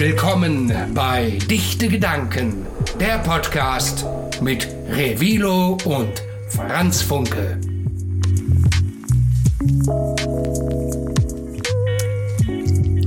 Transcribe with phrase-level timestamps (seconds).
[0.00, 2.64] willkommen bei Dichte Gedanken,
[2.98, 4.06] der Podcast
[4.40, 7.60] mit Revilo und Franz Funke.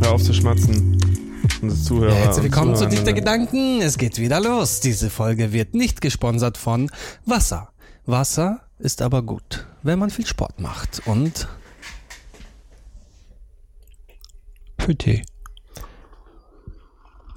[0.03, 0.99] Hör auf zu schmatzen.
[1.83, 2.13] Zuhörer.
[2.13, 3.15] Herzlich und willkommen zu Dichte.
[3.15, 3.81] Gedanken.
[3.81, 4.79] Es geht wieder los.
[4.79, 6.91] Diese Folge wird nicht gesponsert von
[7.25, 7.73] Wasser.
[8.05, 11.47] Wasser ist aber gut, wenn man viel Sport macht und
[14.77, 15.23] für Tee.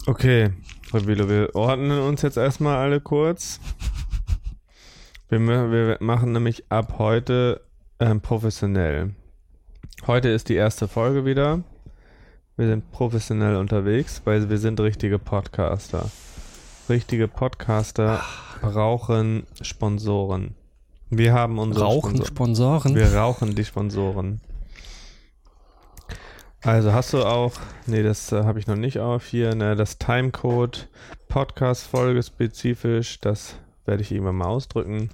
[0.07, 0.51] Okay,
[0.93, 3.61] Revilo, wir ordnen uns jetzt erstmal alle kurz.
[5.29, 7.61] Wir, wir machen nämlich ab heute
[7.99, 9.15] ähm, professionell.
[10.07, 11.63] Heute ist die erste Folge wieder.
[12.57, 16.09] Wir sind professionell unterwegs, weil wir sind richtige Podcaster.
[16.89, 18.21] Richtige Podcaster
[18.61, 20.55] brauchen Sponsoren.
[21.11, 22.95] Wir haben unsere Rauchen Sponsor- Sponsoren.
[22.95, 24.41] Wir rauchen die Sponsoren.
[26.67, 27.53] Also hast du auch,
[27.87, 30.89] nee, das äh, habe ich noch nicht auf hier, ne, das Timecode
[31.29, 35.11] Podcast-Folge spezifisch, das werde ich irgendwann mal ausdrücken.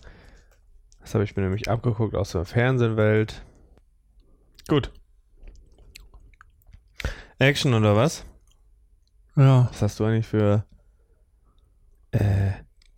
[1.02, 3.44] Das habe ich mir nämlich abgeguckt aus der Fernsehwelt.
[4.66, 4.92] Gut.
[7.38, 8.24] Action oder was?
[9.36, 9.68] Ja.
[9.70, 10.64] Was hast du eigentlich für
[12.12, 12.52] äh,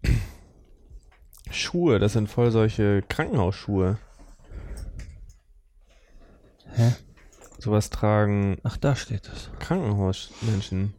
[1.50, 1.98] Schuhe?
[1.98, 3.98] Das sind voll solche Krankenhausschuhe.
[6.77, 6.92] Hä?
[7.64, 9.50] Sowas tragen Ach, da steht es.
[9.58, 10.92] Krankenhausmenschen.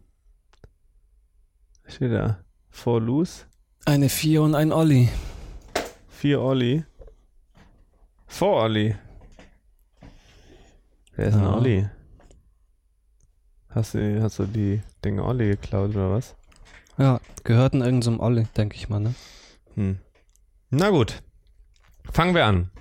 [1.83, 2.39] Was steht da?
[2.71, 3.45] Four loose,
[3.85, 5.09] Eine Vier und ein Olli.
[6.09, 6.83] vier Olli.
[8.25, 8.95] Four Olli.
[11.15, 11.53] Wer ist ein Ja.
[11.55, 11.87] Olli?
[13.69, 16.35] Hast du, hast du die Dinge Olli geklaut oder was?
[16.97, 19.13] Ja, gehörten irgendeinem Olli, denke ich mal, ne?
[19.75, 19.99] Hm.
[20.71, 21.21] Na gut.
[22.11, 22.71] Fangen wir an.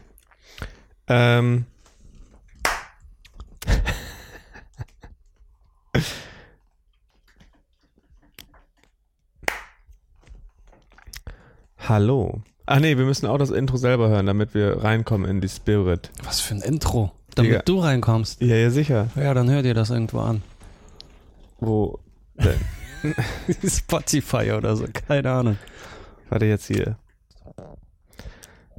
[1.06, 1.66] Ähm.
[11.94, 12.42] Hallo.
[12.66, 16.10] Ah nee, wir müssen auch das Intro selber hören, damit wir reinkommen in die Spirit.
[16.24, 17.12] Was für ein Intro.
[17.36, 17.62] Damit Digga.
[17.66, 18.40] du reinkommst.
[18.40, 19.10] Ja, ja, sicher.
[19.14, 20.42] Ja, dann hör dir das irgendwo an.
[21.60, 22.00] Wo?
[23.64, 25.56] Spotify oder so, keine Ahnung.
[26.30, 26.98] Warte jetzt hier.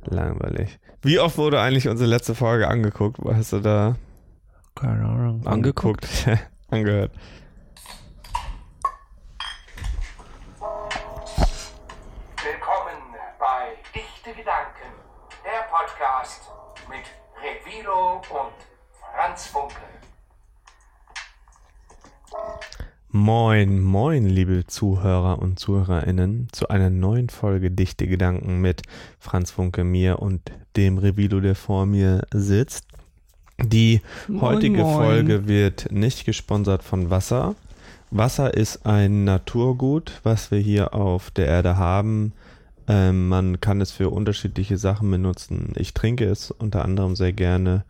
[0.03, 0.77] Langweilig.
[1.01, 3.17] Wie oft wurde eigentlich unsere letzte Folge angeguckt?
[3.25, 3.95] Hast du da
[4.75, 5.47] Keine Ahnung.
[5.47, 6.05] angeguckt?
[6.69, 7.13] Angehört.
[23.09, 28.81] Moin, moin, liebe Zuhörer und Zuhörerinnen, zu einer neuen Folge Dichte Gedanken mit
[29.19, 30.41] Franz Funke, mir und
[30.75, 32.85] dem Revilo, der vor mir sitzt.
[33.57, 34.95] Die Moin, heutige moin.
[34.95, 37.55] Folge wird nicht gesponsert von Wasser.
[38.11, 42.33] Wasser ist ein Naturgut, was wir hier auf der Erde haben.
[42.87, 45.73] Ähm, man kann es für unterschiedliche Sachen benutzen.
[45.75, 47.85] Ich trinke es unter anderem sehr gerne.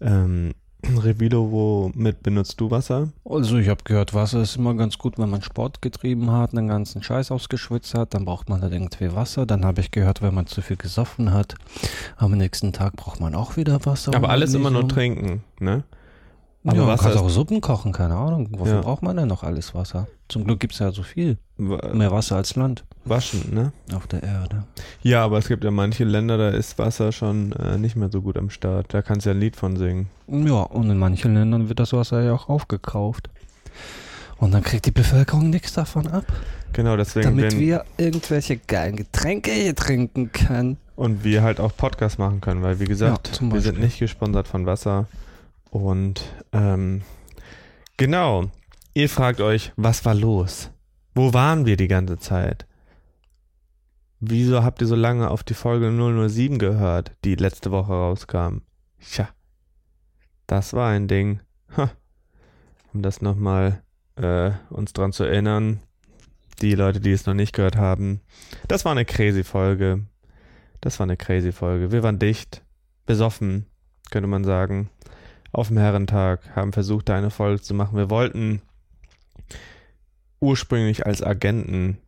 [0.00, 0.52] Ähm,
[1.02, 3.08] Revilo, womit benutzt du Wasser?
[3.24, 6.68] Also ich habe gehört, Wasser ist immer ganz gut, wenn man Sport getrieben hat, einen
[6.68, 9.46] ganzen Scheiß ausgeschwitzt hat, dann braucht man halt irgendwie Wasser.
[9.46, 11.54] Dann habe ich gehört, wenn man zu viel gesoffen hat,
[12.16, 14.14] am nächsten Tag braucht man auch wieder Wasser.
[14.14, 15.84] Aber alles immer nur trinken, ne?
[16.64, 18.48] Aber ja, man Wasser kann auch Suppen kochen, keine Ahnung.
[18.56, 18.80] Wofür Ja.
[18.82, 20.06] braucht man denn noch alles Wasser?
[20.28, 21.38] Zum Glück gibt's ja so viel.
[21.58, 23.72] Mehr Wasser als Land Waschen, ne?
[23.94, 24.62] auf der Erde.
[25.02, 28.22] Ja, aber es gibt ja manche Länder, da ist Wasser schon äh, nicht mehr so
[28.22, 28.94] gut am Start.
[28.94, 30.08] Da kannst du ja ein Lied von singen.
[30.28, 33.28] Ja, und in manchen Ländern wird das Wasser ja auch aufgekauft.
[34.38, 36.24] Und dann kriegt die Bevölkerung nichts davon ab,
[36.72, 40.78] Genau, deswegen damit wir irgendwelche geilen Getränke hier trinken können.
[40.96, 44.48] und wir halt auch Podcast machen können, weil wie gesagt, Ja, wir sind nicht gesponsert
[44.48, 45.06] von Wasser.
[45.72, 46.22] Und
[46.52, 47.00] ähm,
[47.96, 48.50] genau,
[48.92, 50.70] ihr fragt euch, was war los?
[51.14, 52.66] Wo waren wir die ganze Zeit?
[54.20, 58.58] Wieso habt ihr so lange auf die Folge 007 gehört, die letzte Woche rauskam?
[59.00, 59.30] Tja,
[60.46, 61.40] das war ein Ding.
[61.74, 61.90] Ha.
[62.92, 63.82] Um das nochmal
[64.16, 65.80] äh, uns dran zu erinnern,
[66.60, 68.20] die Leute, die es noch nicht gehört haben.
[68.68, 70.04] Das war eine crazy Folge.
[70.82, 71.92] Das war eine crazy Folge.
[71.92, 72.62] Wir waren dicht,
[73.06, 73.64] besoffen,
[74.10, 74.90] könnte man sagen.
[75.52, 77.96] Auf dem Herrentag, haben versucht, da eine Folge zu machen.
[77.98, 78.62] Wir wollten
[80.40, 81.98] ursprünglich als Agenten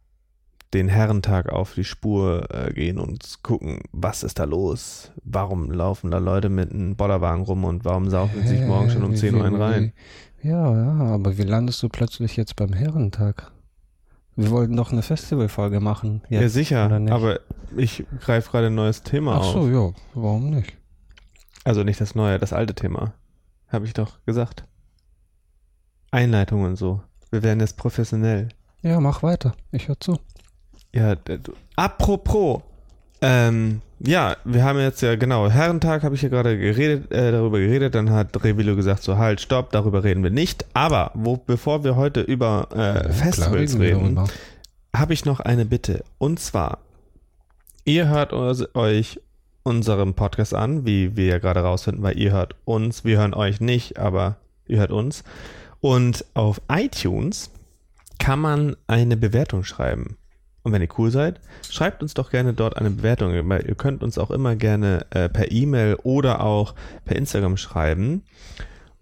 [0.73, 5.12] den Herrentag auf die Spur äh, gehen und gucken, was ist da los?
[5.23, 9.05] Warum laufen da Leute mit einem Bollerwagen rum und warum saufen sie sich morgen schon
[9.05, 9.93] um Wie- 10 Uhr einen rein?
[10.43, 13.52] wie- Ja, ja, aber wie landest du plötzlich jetzt beim Herrentag?
[14.37, 16.23] Wir wollten doch eine Festivalfolge machen.
[16.29, 17.38] Jetzt, ja, sicher, aber
[17.76, 19.52] ich greife gerade ein neues Thema Ach auf.
[19.52, 20.73] so, ja, warum nicht?
[21.62, 23.14] Also nicht das neue, das alte Thema.
[23.75, 24.62] Habe ich doch gesagt.
[26.12, 27.03] Einleitung und so.
[27.32, 28.50] Wir werden jetzt professionell.
[28.82, 29.56] Ja, mach weiter.
[29.73, 30.21] Ich höre zu.
[30.93, 31.17] Ja,
[31.75, 32.62] apropos,
[33.21, 37.59] ähm, ja, wir haben jetzt ja, genau, Herrentag habe ich ja gerade geredet, äh, darüber
[37.59, 40.67] geredet, dann hat Revilo gesagt, so halt, stopp, darüber reden wir nicht.
[40.73, 44.20] Aber wo, bevor wir heute über äh, Festivals reden,
[44.94, 46.05] habe ich noch eine Bitte.
[46.19, 46.79] Und zwar,
[47.85, 49.19] ihr hört euch
[49.64, 53.61] unserem Podcast an, wie wir ja gerade rausfinden, weil ihr hört uns, wir hören euch
[53.61, 55.25] nicht, aber ihr hört uns.
[55.81, 57.50] Und auf iTunes
[58.19, 60.16] kann man eine Bewertung schreiben.
[60.62, 63.32] Und wenn ihr cool seid, schreibt uns doch gerne dort eine Bewertung.
[63.50, 66.75] Weil Ihr könnt uns auch immer gerne äh, per E-Mail oder auch
[67.05, 68.22] per Instagram schreiben.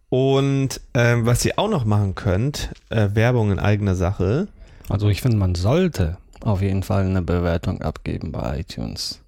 [0.09, 4.49] Und ähm, was ihr auch noch machen könnt, äh, Werbung in eigener Sache.
[4.89, 9.22] Also ich finde, man sollte auf jeden Fall eine Bewertung abgeben bei iTunes.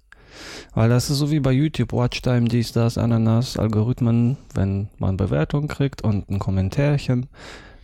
[0.73, 4.37] Weil das ist so wie bei YouTube, Watchtime, dies, das, Ananas, Algorithmen.
[4.53, 7.27] Wenn man Bewertung kriegt und ein Kommentärchen,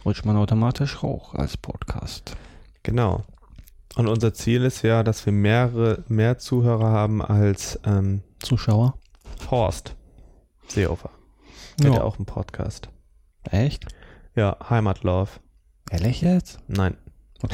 [0.06, 2.36] rutscht man automatisch hoch als Podcast.
[2.84, 3.24] Genau.
[3.96, 8.96] Und unser Ziel ist ja, dass wir mehrere, mehr Zuhörer haben als ähm, Zuschauer?
[9.50, 9.96] Horst
[10.68, 11.10] Seehofer.
[11.80, 12.06] Der hat ja Ja.
[12.06, 12.90] auch einen Podcast.
[13.44, 13.86] Echt?
[14.36, 15.40] Ja, Heimatlove.
[15.90, 16.60] Ehrlich jetzt?
[16.68, 16.96] Nein.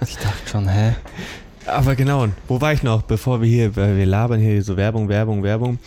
[0.00, 0.94] Ich dachte schon, hä?
[1.66, 5.08] Aber genau, wo war ich noch, bevor wir hier, weil wir labern hier so Werbung,
[5.08, 5.78] Werbung, Werbung.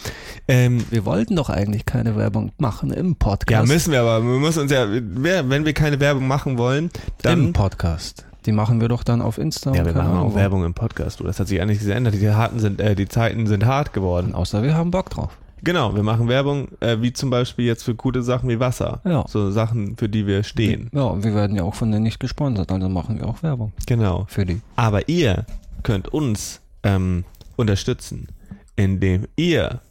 [0.48, 3.68] Ähm, Wir wollten doch eigentlich keine Werbung machen im ja, Podcast.
[3.68, 4.22] müssen wir aber.
[4.24, 6.92] Wir müssen uns ja, wenn wir keine Werbung machen wollen, Im
[7.22, 7.54] dann.
[7.54, 8.26] Podcast.
[8.46, 9.74] Die machen wir doch dann auf Insta.
[9.74, 10.36] Ja, und wir machen auch.
[10.36, 11.20] Werbung im Podcast.
[11.20, 12.16] Du, das hat sich eigentlich geändert.
[12.16, 14.34] Die harten sind, äh, die Zeiten sind hart geworden.
[14.34, 15.38] Außer wir haben Bock drauf.
[15.62, 19.02] Genau, wir machen Werbung, äh, wie zum Beispiel jetzt für gute Sachen wie Wasser.
[19.04, 19.26] Ja.
[19.28, 20.90] So Sachen, für die wir stehen.
[20.94, 24.26] Ja, wir werden ja auch von denen nicht gesponsert, also machen wir auch Werbung Genau.
[24.30, 24.62] für die.
[24.78, 25.46] Aber ihr
[25.84, 28.30] könnt uns ähm, unterstützen,
[28.76, 29.82] indem ihr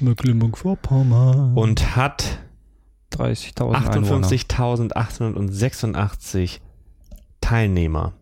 [0.00, 1.56] Mecklenburg-Vorpommern.
[1.56, 2.38] und hat
[3.12, 4.28] 30.000 Einwohner.
[4.28, 6.60] 58.886
[7.40, 8.12] Teilnehmer.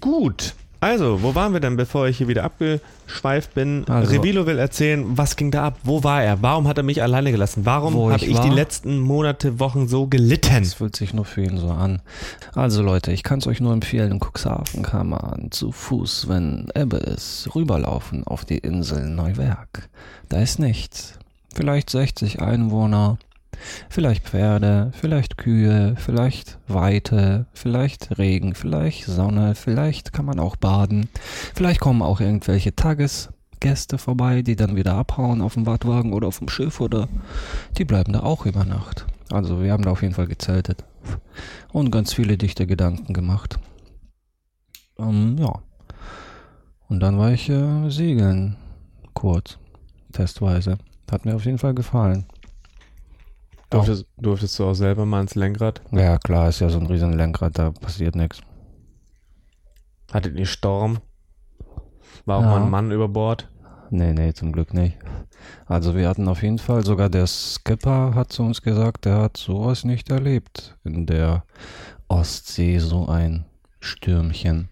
[0.00, 0.54] Gut.
[0.84, 3.86] Also, wo waren wir denn, bevor ich hier wieder abgeschweift bin?
[3.88, 5.78] Also- Revilo will erzählen, was ging da ab?
[5.82, 6.42] Wo war er?
[6.42, 7.64] Warum hat er mich alleine gelassen?
[7.64, 10.62] Warum habe ich ich, die letzten Monate, Wochen so gelitten?
[10.62, 12.02] Das fühlt sich nur für ihn so an.
[12.54, 16.68] Also Leute, ich kann es euch nur empfehlen, in Cuxhaven kann man zu Fuß, wenn
[16.74, 19.88] Ebbe ist, rüberlaufen auf die Insel Neuwerk.
[20.28, 21.14] Da ist nichts.
[21.54, 23.16] Vielleicht 60 Einwohner,
[23.88, 31.08] vielleicht Pferde, vielleicht Kühe, vielleicht Weite, vielleicht Regen, vielleicht Sonne, vielleicht kann man auch baden.
[31.54, 36.38] Vielleicht kommen auch irgendwelche Tagesgäste vorbei, die dann wieder abhauen auf dem Wartwagen oder auf
[36.38, 37.08] dem Schiff oder
[37.78, 39.06] die bleiben da auch über Nacht.
[39.30, 40.84] Also wir haben da auf jeden Fall gezeltet
[41.72, 43.58] und ganz viele dichte Gedanken gemacht.
[44.98, 45.52] Ähm, ja.
[46.88, 48.56] Und dann war ich äh, segeln,
[49.14, 49.58] kurz,
[50.12, 50.78] testweise.
[51.10, 52.26] Hat mir auf jeden Fall gefallen.
[53.74, 55.80] Durftest, durftest du auch selber mal ins Lenkrad?
[55.92, 58.40] Ja klar, ist ja so ein riesen Lenkrad, da passiert nichts.
[60.12, 60.98] Hattet ihr Sturm?
[62.26, 62.50] War auch Ja.
[62.50, 63.48] mal ein Mann über Bord?
[63.90, 64.98] Nee, nee, zum Glück nicht.
[65.66, 69.36] Also wir hatten auf jeden Fall, sogar der Skipper hat zu uns gesagt, der hat
[69.36, 71.44] sowas nicht erlebt in der
[72.08, 73.44] Ostsee, so ein
[73.80, 74.68] Stürmchen.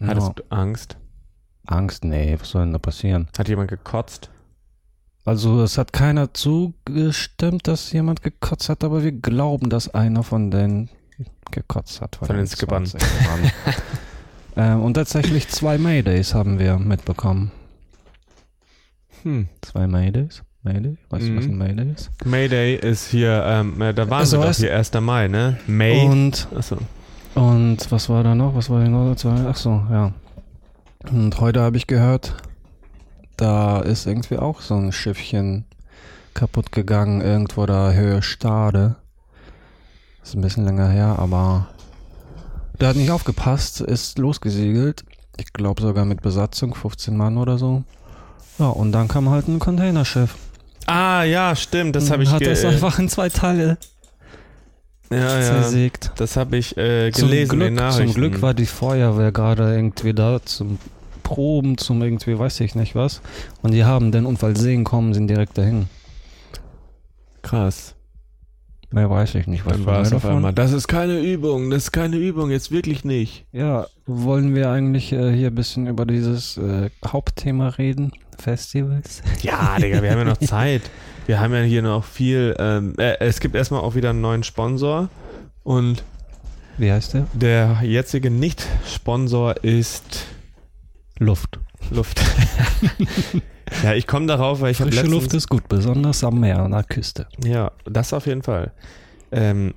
[0.00, 0.32] Hattest Ja.
[0.34, 0.96] du Angst?
[1.66, 2.04] Angst?
[2.04, 3.28] Nee, was soll denn da passieren?
[3.38, 4.30] Hat jemand gekotzt?
[5.24, 10.50] Also es hat keiner zugestimmt, dass jemand gekotzt hat, aber wir glauben, dass einer von
[10.50, 10.88] denen
[11.52, 12.16] gekotzt hat.
[12.16, 12.86] Von den Skippern.
[12.86, 13.52] 20 Mann.
[14.56, 17.52] ähm, und tatsächlich zwei Maydays haben wir mitbekommen.
[19.22, 19.48] Hm.
[19.60, 20.42] Zwei Maydays?
[20.64, 20.96] Mayday?
[21.10, 21.58] Weißt du, was ein Mhm.
[21.58, 22.10] Mayday ist?
[22.24, 25.00] Mayday ist hier, ähm, äh, da waren Also wir doch hier 1.
[25.00, 25.58] Mai, ne?
[25.66, 26.04] May.
[26.06, 26.78] Und, Achso.
[27.34, 28.54] und was war da noch?
[28.54, 29.28] Was war denn noch dazu?
[29.28, 30.12] Ach so, ja.
[31.10, 32.36] Und heute habe ich gehört,
[33.42, 35.64] da ist irgendwie auch so ein Schiffchen
[36.32, 38.94] kaputt gegangen, irgendwo da Höhe Stade.
[40.22, 41.66] Ist ein bisschen länger her, aber
[42.80, 45.04] der hat nicht aufgepasst, ist losgesegelt.
[45.36, 47.82] Ich glaube sogar mit Besatzung, 15 Mann oder so.
[48.60, 50.36] Ja, und dann kam halt ein Containerschiff.
[50.86, 53.76] Ah, ja, stimmt, das habe ich hat das einfach in zwei Teile
[55.10, 55.42] ja, ja.
[55.42, 56.12] zersägt.
[56.16, 58.12] Das habe ich äh, Zum gelesen in den Glück, Nachrichten.
[58.12, 60.78] zum Glück war die Feuerwehr gerade irgendwie da zum
[61.32, 63.22] Proben, zum irgendwie weiß ich nicht was.
[63.62, 65.86] Und die haben den Unfall sehen kommen, sind direkt dahin.
[67.40, 67.94] Krass.
[68.90, 69.64] Mehr weiß ich nicht.
[69.64, 70.52] Was Dann war es auf einmal.
[70.52, 73.46] Das ist keine Übung, das ist keine Übung, jetzt wirklich nicht.
[73.50, 78.12] Ja, wollen wir eigentlich äh, hier ein bisschen über dieses äh, Hauptthema reden?
[78.38, 79.22] Festivals?
[79.42, 80.82] Ja, Digga, wir haben ja noch Zeit.
[81.26, 82.54] Wir haben ja hier noch viel.
[82.58, 85.08] Ähm, äh, es gibt erstmal auch wieder einen neuen Sponsor.
[85.64, 86.04] Und
[86.76, 87.26] Wie heißt der?
[87.32, 90.26] der jetzige Nicht-Sponsor ist
[91.18, 91.60] Luft.
[91.90, 92.20] Luft.
[93.82, 95.06] ja, ich komme darauf, weil ich habe Frische.
[95.06, 97.26] Luft ist gut, besonders am Meer, an der Küste.
[97.44, 98.72] Ja, das auf jeden Fall.
[99.30, 99.74] Ähm,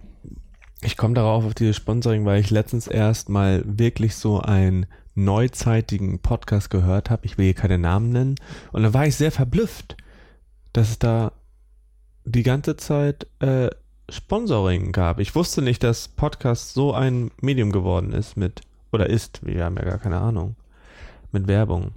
[0.81, 6.19] ich komme darauf auf dieses Sponsoring, weil ich letztens erst mal wirklich so einen neuzeitigen
[6.19, 7.25] Podcast gehört habe.
[7.25, 8.35] Ich will hier keine Namen nennen.
[8.71, 9.95] Und da war ich sehr verblüfft,
[10.73, 11.31] dass es da
[12.25, 13.69] die ganze Zeit äh,
[14.09, 15.19] Sponsoring gab.
[15.19, 18.61] Ich wusste nicht, dass Podcast so ein Medium geworden ist mit,
[18.91, 20.55] oder ist, wir haben ja gar keine Ahnung,
[21.35, 21.91] mit Werbung.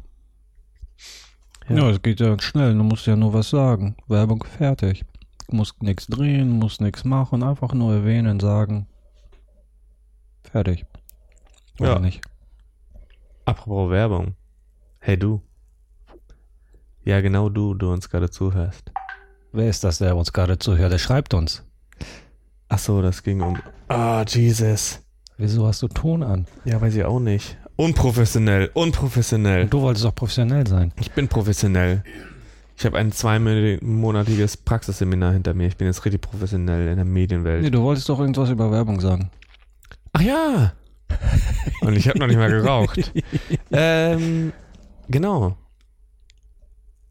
[1.69, 3.95] Ja, es geht ja schnell, du musst ja nur was sagen.
[4.09, 5.05] Werbung fertig.
[5.49, 8.87] Du musst nichts drehen, musst nichts machen, einfach nur erwähnen, sagen.
[10.43, 10.85] Fertig.
[11.79, 11.99] Oder Ja.
[11.99, 12.21] nicht?
[13.45, 14.35] Apropos Werbung.
[14.99, 15.41] Hey du.
[17.05, 18.91] Ja, genau du, du uns gerade zuhörst.
[19.53, 20.93] Wer ist das, der uns gerade zuhört?
[20.93, 21.65] Der schreibt uns.
[22.69, 23.59] Ach so, das ging um.
[23.89, 25.01] Ah, Jesus.
[25.39, 26.47] Wieso hast du Ton an?
[26.65, 27.57] Ja, weiß ich auch nicht.
[27.81, 29.67] Unprofessionell, unprofessionell.
[29.69, 30.91] Du wolltest doch professionell sein.
[30.99, 32.03] Ich bin professionell.
[32.77, 35.69] Ich habe ein zweimonatiges Praxisseminar hinter mir.
[35.69, 37.63] Ich bin jetzt richtig professionell in der Medienwelt.
[37.63, 39.31] Nee, du wolltest doch irgendwas über Werbung sagen.
[40.13, 40.73] Ach ja.
[41.83, 43.13] Und ich habe noch nicht mal geraucht.
[43.71, 44.53] ähm,
[45.07, 45.57] genau.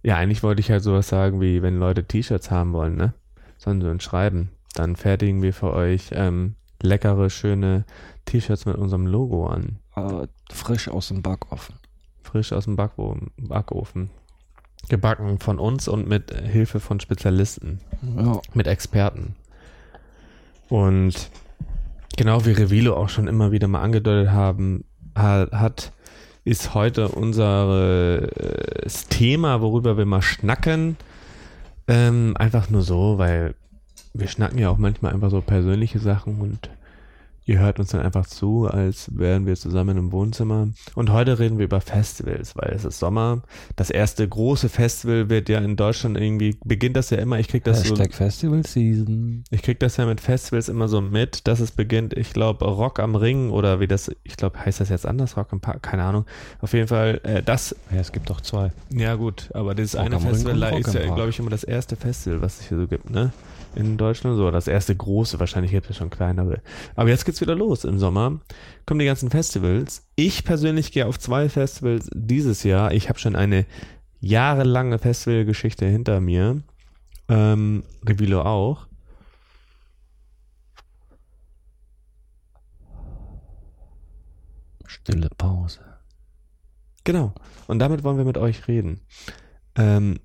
[0.04, 3.14] Ja, eigentlich wollte ich halt sowas sagen wie, wenn Leute T-Shirts haben wollen, ne?
[3.58, 4.50] Sollen sie uns schreiben.
[4.74, 7.86] Dann fertigen wir für euch ähm, leckere, schöne
[8.26, 9.80] T-Shirts mit unserem Logo an.
[9.98, 11.76] Äh, frisch aus dem Backofen.
[12.24, 13.32] Frisch aus dem Backofen.
[13.38, 14.10] Backofen.
[14.90, 17.80] Gebacken von uns und mit Hilfe von Spezialisten.
[18.18, 18.40] Ja.
[18.54, 19.36] mit Experten.
[20.70, 21.30] Und
[22.18, 24.84] genau wie Revilo auch schon immer wieder mal angedeutet haben,
[25.18, 25.92] ha- hat,
[26.46, 30.98] ist heute unser äh, Thema, worüber wir mal schnacken.
[31.88, 33.56] Ähm, einfach nur so, weil
[34.14, 36.70] wir schnacken ja auch manchmal einfach so persönliche Sachen und
[37.48, 40.68] ihr hört uns dann einfach zu, als wären wir zusammen im Wohnzimmer.
[40.96, 43.42] Und heute reden wir über Festivals, weil es ist Sommer.
[43.78, 47.64] Das erste große Festival wird ja in Deutschland irgendwie, beginnt das ja immer, ich krieg
[47.64, 49.46] das so Hashtag Festival Season.
[49.50, 53.00] ich krieg das ja mit Festivals immer so mit, dass es beginnt, ich glaube, Rock
[53.00, 56.04] am Ring oder wie das, ich glaube, heißt das jetzt anders, Rock am Park, keine
[56.04, 56.26] Ahnung.
[56.60, 58.72] Auf jeden Fall, äh, das, Ja, es gibt doch zwei.
[58.92, 62.42] ja gut, aber dieses Rock eine Festival ist ja, glaube ich, immer das erste Festival,
[62.42, 63.32] was es hier so gibt, ne?
[63.76, 66.62] In Deutschland so, das erste große, wahrscheinlich gibt es schon kleinere.
[66.96, 68.40] Aber jetzt geht's wieder los im Sommer.
[68.86, 70.08] Kommen die ganzen Festivals.
[70.16, 72.92] Ich persönlich gehe auf zwei Festivals dieses Jahr.
[72.92, 73.66] Ich habe schon eine
[74.20, 76.62] jahrelange Festivalgeschichte hinter mir.
[77.30, 78.88] Ähm, Revilo auch.
[84.86, 85.82] Stille Pause.
[87.04, 87.34] Genau.
[87.68, 89.02] Und damit wollen wir mit euch reden.
[89.76, 90.20] Ähm,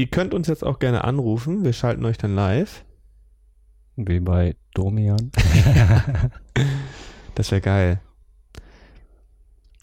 [0.00, 1.62] ihr könnt uns jetzt auch gerne anrufen.
[1.62, 2.84] Wir schalten euch dann live.
[3.96, 5.30] Wie bei Domian.
[7.36, 8.00] Das wäre geil.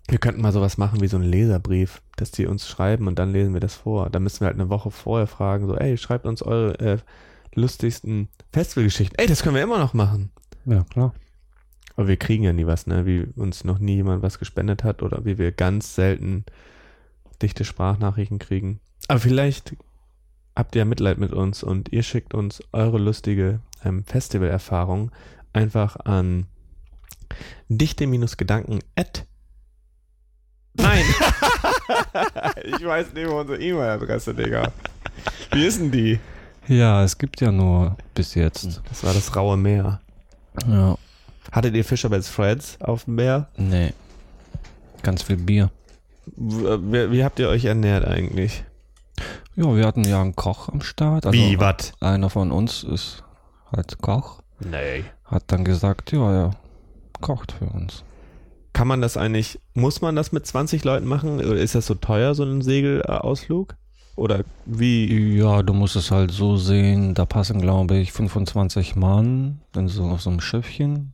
[0.10, 3.32] Wir könnten mal sowas machen wie so einen Leserbrief, dass die uns schreiben und dann
[3.32, 4.10] lesen wir das vor.
[4.12, 6.98] Da müssen wir halt eine Woche vorher fragen, so, ey, schreibt uns eure äh,
[7.56, 9.18] lustigsten Festivalgeschichten.
[9.18, 10.30] Ey, das können wir immer noch machen.
[10.66, 11.16] Ja, klar.
[11.96, 13.08] Aber wir kriegen ja nie was, ne?
[13.08, 16.46] Wie uns noch nie jemand was gespendet hat oder wie wir ganz selten
[17.42, 18.82] dichte Sprachnachrichten kriegen.
[19.08, 19.76] Aber vielleicht
[20.58, 25.12] habt ihr Mitleid mit uns und ihr schickt uns eure lustige ähm, Festivalerfahrung
[25.54, 26.48] einfach an
[27.70, 29.26] dichte-gedanken at
[30.74, 31.06] Nein!
[32.64, 34.72] ich weiß nicht mehr unsere E-Mail-Adresse, Digga.
[35.52, 36.20] Wie ist denn die?
[36.68, 38.82] Ja, es gibt ja nur bis jetzt.
[38.90, 40.02] Das war das raue Meer.
[40.68, 40.98] Ja.
[41.52, 43.48] Hattet ihr Fisherman's Friends auf dem Meer?
[43.58, 43.94] Nee.
[45.02, 45.72] Ganz viel Bier.
[46.36, 48.64] Wie, wie habt ihr euch ernährt eigentlich?
[49.58, 51.26] Ja, wir hatten ja einen Koch am Start.
[51.26, 51.92] Also Wie, was?
[52.00, 53.24] Einer von uns ist
[53.76, 54.40] halt Koch.
[54.60, 55.04] Nee.
[55.26, 56.52] Hat dann gesagt, ja, er
[57.22, 58.04] kocht für uns.
[58.74, 61.40] Kann man das eigentlich, muss man das mit 20 Leuten machen?
[61.40, 63.76] Oder ist das so teuer, so ein Segelausflug?
[64.16, 65.36] Oder wie?
[65.36, 70.04] Ja, du musst es halt so sehen, da passen, glaube ich, 25 Mann in so
[70.04, 71.14] auf so einem Schiffchen.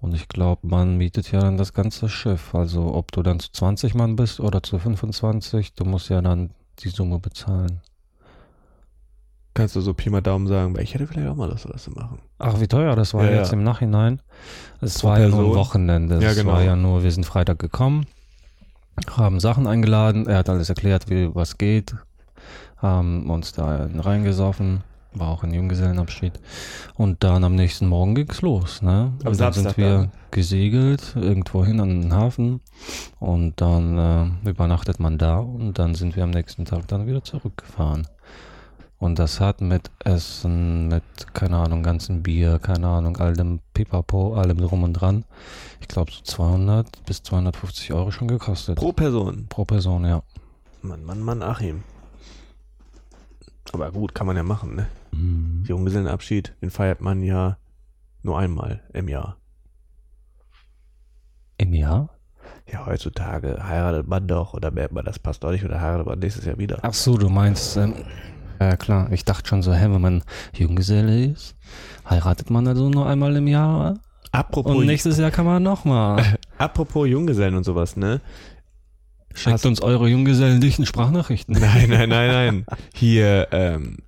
[0.00, 2.52] Und ich glaube, man mietet ja dann das ganze Schiff.
[2.52, 6.50] Also ob du dann zu 20 Mann bist oder zu 25, du musst ja dann
[6.84, 7.80] die Summe bezahlen.
[9.54, 11.90] Kannst du so Pi mal Daumen sagen, weil ich hätte vielleicht auch mal das zu
[11.90, 12.20] machen.
[12.38, 13.58] Ach, wie teuer das war Ja, jetzt ja.
[13.58, 14.20] im Nachhinein.
[14.80, 16.20] Es war ja nur ein Wochenende.
[16.20, 16.52] Ja, Es genau.
[16.52, 18.06] war ja nur, wir sind Freitag gekommen,
[19.16, 21.96] haben Sachen eingeladen, er hat alles erklärt, wie was geht,
[22.76, 24.82] haben uns da reingesoffen,
[25.18, 26.32] war auch ein Junggesellenabschied.
[26.94, 28.90] Und dann am nächsten Morgen ging's los, ne?
[28.90, 30.12] Am und dann Samstag sind wir dann?
[30.30, 32.60] gesegelt, irgendwo hin an den Hafen
[33.18, 37.22] und dann äh, übernachtet man da und dann sind wir am nächsten Tag dann wieder
[37.22, 38.06] zurückgefahren.
[38.98, 44.34] Und das hat mit Essen, mit, keine Ahnung, ganzen Bier, keine Ahnung, all dem Pipapo,
[44.34, 45.24] allem drum und dran.
[45.80, 48.76] Ich glaube so 200 bis 250 Euro schon gekostet.
[48.76, 49.46] Pro Person.
[49.48, 50.22] Pro Person, ja.
[50.82, 51.84] Mann, Mann, Mann, Achim.
[53.72, 54.86] Aber gut, kann man ja machen, ne?
[55.12, 55.64] Mhm.
[55.66, 57.58] Junggesellenabschied, den feiert man ja
[58.22, 59.36] nur einmal im Jahr.
[61.58, 62.10] Im Jahr?
[62.70, 66.18] Ja, heutzutage heiratet man doch oder merkt man, das passt doch nicht oder heiratet man
[66.18, 66.78] nächstes Jahr wieder.
[66.82, 67.94] Ach so, du meinst, ähm,
[68.60, 70.22] ja klar, ich dachte schon so, hä, wenn man
[70.54, 71.56] Junggeselle ist,
[72.08, 73.98] heiratet man also nur einmal im Jahr
[74.30, 76.36] Apropos, und nächstes Jahr kann man nochmal.
[76.58, 78.20] apropos Junggesellen und sowas, ne?
[79.34, 81.54] Schickt Hast- uns eure Junggesellen dichten Sprachnachrichten.
[81.60, 82.66] Nein, nein, nein, nein.
[82.94, 83.98] Hier, ähm,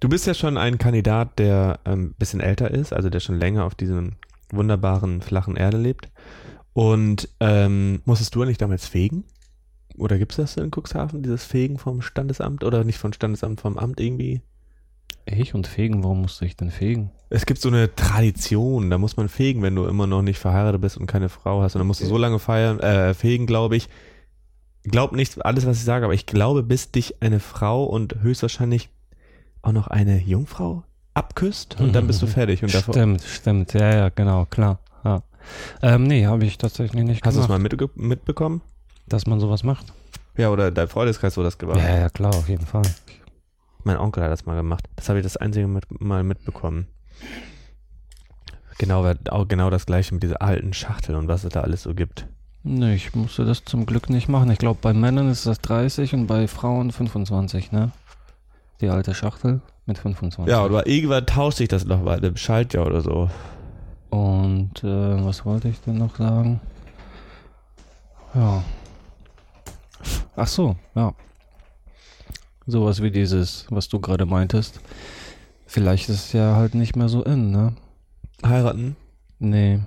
[0.00, 3.38] du bist ja schon ein Kandidat, der ein ähm, bisschen älter ist, also der schon
[3.38, 4.12] länger auf diesem
[4.50, 6.08] wunderbaren flachen Erde lebt.
[6.72, 9.24] Und ähm, musstest du eigentlich damals fegen?
[9.96, 12.64] Oder gibt es das in Cuxhaven, dieses Fegen vom Standesamt?
[12.64, 14.40] Oder nicht vom Standesamt, vom Amt irgendwie?
[15.30, 17.10] Ich und Fegen, warum musste ich denn fegen?
[17.28, 20.80] Es gibt so eine Tradition, da muss man fegen, wenn du immer noch nicht verheiratet
[20.80, 21.74] bist und keine Frau hast.
[21.74, 23.88] Und dann musst du so lange feiern, äh, fegen, glaube ich.
[24.82, 28.88] Glaub nicht alles, was ich sage, aber ich glaube, bis dich eine Frau und höchstwahrscheinlich
[29.62, 32.62] auch noch eine Jungfrau abküsst und dann bist du fertig.
[32.62, 34.80] Und davor, Stimmt, stimmt, ja, ja, genau, klar.
[35.04, 35.22] Ja.
[35.82, 38.62] Ähm, nee, habe ich tatsächlich nicht hast du es gemacht, mal mitge mitbekommen?
[39.06, 39.92] dass man sowas macht.
[40.36, 42.82] Ja, oder dein Freundeskreis, wo das gemacht Ja, ja, klar, auf jeden Fall.
[43.84, 44.88] Mein Onkel hat das mal gemacht.
[44.96, 46.86] Das habe ich das einzige mit, Mal mitbekommen.
[48.78, 51.94] Genau, auch genau das gleiche mit dieser alten Schachtel und was es da alles so
[51.94, 52.26] gibt.
[52.62, 54.50] Nee, ich musste das zum Glück nicht machen.
[54.50, 57.90] Ich glaube, bei Männern ist das 30 und bei Frauen 25, ne?
[58.80, 60.50] Die alte Schachtel mit 25.
[60.50, 63.30] Ja, oder irgendwann tauscht sich das noch bei einem Schaltjahr oder so.
[64.10, 66.60] Und äh, was wollte ich denn noch sagen?
[68.34, 68.62] Ja.
[70.36, 71.12] Ach so, ja.
[72.70, 74.80] Sowas wie dieses, was du gerade meintest.
[75.66, 77.74] Vielleicht ist es ja halt nicht mehr so in, ne?
[78.44, 78.96] Heiraten?
[79.38, 79.80] Nee.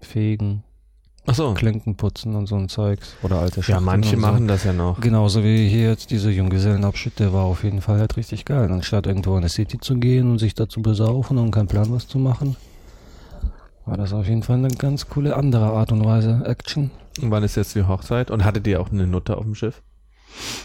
[0.00, 0.62] Fegen,
[1.28, 1.54] Ach so.
[1.54, 3.16] Klinken putzen und so ein Zeugs.
[3.22, 4.26] Oder alte Ja, Schachteln manche und so.
[4.26, 5.00] machen das ja noch.
[5.00, 8.70] Genauso wie hier jetzt dieser Junggesellenabschied, der war auf jeden Fall halt richtig geil.
[8.70, 11.90] Anstatt irgendwo in die City zu gehen und sich da zu besaufen und keinen Plan
[11.90, 12.54] was zu machen,
[13.86, 16.90] war das auf jeden Fall eine ganz coole andere Art und Weise Action.
[17.20, 18.30] Und wann ist jetzt die Hochzeit?
[18.30, 19.82] Und hattet ihr auch eine Nutte auf dem Schiff?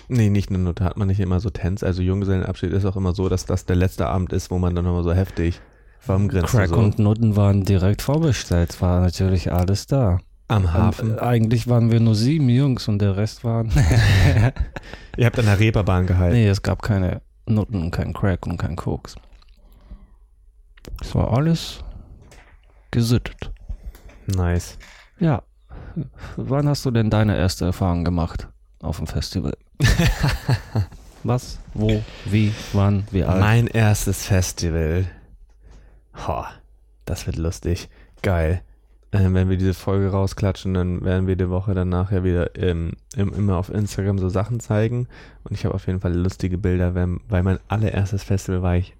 [0.08, 0.84] Nee, nicht eine Nutte.
[0.84, 1.84] Hat man nicht immer so Tänz.
[1.84, 4.86] Also Junggesellenabschied ist auch immer so, dass das der letzte Abend ist, wo man dann
[4.86, 5.62] nochmal so heftig
[6.00, 6.76] vom Grinsen Crack so.
[6.78, 10.19] und Nutten waren direkt vorbestellt, war natürlich alles da.
[10.47, 11.12] am Hafen.
[11.12, 13.71] Und, eigentlich waren wir nur sieben Jungs und der Rest waren.
[15.17, 16.36] Ihr habt an der Reeperbahn gehalten.
[16.36, 19.15] nee, es gab keine Nutten und kein Crack und kein Koks.
[21.02, 21.84] Es war alles
[22.89, 23.52] gesittet.
[24.26, 24.78] Nice.
[25.19, 25.43] Ja.
[26.36, 28.47] Wann hast du denn deine erste Erfahrung gemacht
[28.82, 29.56] auf dem Festival?
[31.24, 33.39] Was, wo, wie, wann, wie alt?
[33.39, 35.06] Mein erstes Festival.
[36.28, 36.46] Ho,
[37.06, 37.89] das wird lustig.
[38.24, 38.63] Geil.
[39.12, 42.94] Ähm, wenn wir diese Folge rausklatschen, dann werden wir die Woche danach ja wieder ähm,
[43.15, 45.08] im, immer auf Instagram so Sachen zeigen.
[45.44, 48.96] Und ich habe auf jeden Fall lustige Bilder, wenn, weil mein allererstes Festival war ich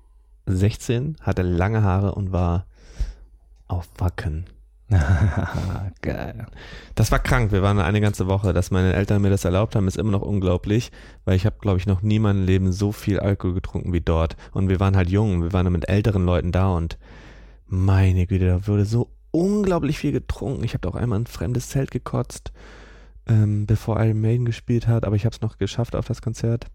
[0.46, 2.66] 16, hatte lange Haare und war
[3.68, 4.46] auf Wacken.
[6.02, 6.48] Geil.
[6.96, 7.52] Das war krank.
[7.52, 8.54] Wir waren eine ganze Woche.
[8.54, 10.92] Dass meine Eltern mir das erlaubt haben, ist immer noch unglaublich,
[11.26, 14.02] weil ich habe, glaube ich, noch nie in meinem Leben so viel Alkohol getrunken wie
[14.02, 14.36] dort.
[14.52, 15.44] Und wir waren halt jung.
[15.44, 16.98] Wir waren mit älteren Leuten da und
[17.68, 20.64] meine Güte, da wurde so unglaublich viel getrunken.
[20.64, 22.52] Ich habe auch einmal ein fremdes Zelt gekotzt,
[23.28, 26.68] ähm, bevor Iron Maiden gespielt hat, aber ich habe es noch geschafft auf das Konzert.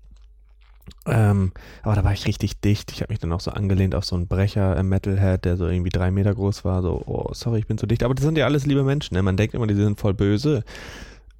[1.07, 2.92] Ähm, aber da war ich richtig dicht.
[2.92, 5.66] Ich habe mich dann auch so angelehnt auf so einen Brecher im Metalhead, der so
[5.66, 6.83] irgendwie drei Meter groß war.
[6.83, 8.03] So, oh, sorry, ich bin zu dicht.
[8.03, 9.14] Aber das sind ja alles liebe Menschen.
[9.14, 9.22] Ne?
[9.22, 10.64] Man denkt immer, die sind voll böse.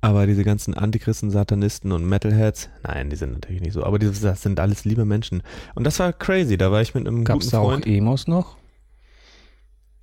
[0.01, 3.83] Aber diese ganzen Antichristen, Satanisten und Metalheads, nein, die sind natürlich nicht so.
[3.83, 5.43] Aber die, das sind alles liebe Menschen.
[5.75, 6.57] Und das war crazy.
[6.57, 7.87] Da war ich mit einem Gab es guten da auch Freund.
[7.87, 8.57] Emos noch?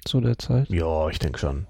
[0.04, 0.70] Zu der Zeit?
[0.70, 1.68] Ja, ich denke schon.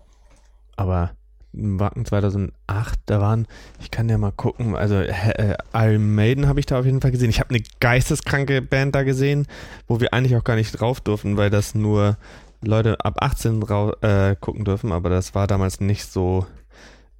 [0.76, 1.12] Aber
[1.54, 3.48] Wacken 2008, da waren,
[3.80, 7.12] ich kann ja mal gucken, also äh, Iron Maiden habe ich da auf jeden Fall
[7.12, 7.30] gesehen.
[7.30, 9.48] Ich habe eine geisteskranke Band da gesehen,
[9.88, 12.18] wo wir eigentlich auch gar nicht drauf durften, weil das nur
[12.62, 16.46] Leute ab 18 rau äh, gucken dürfen, aber das war damals nicht so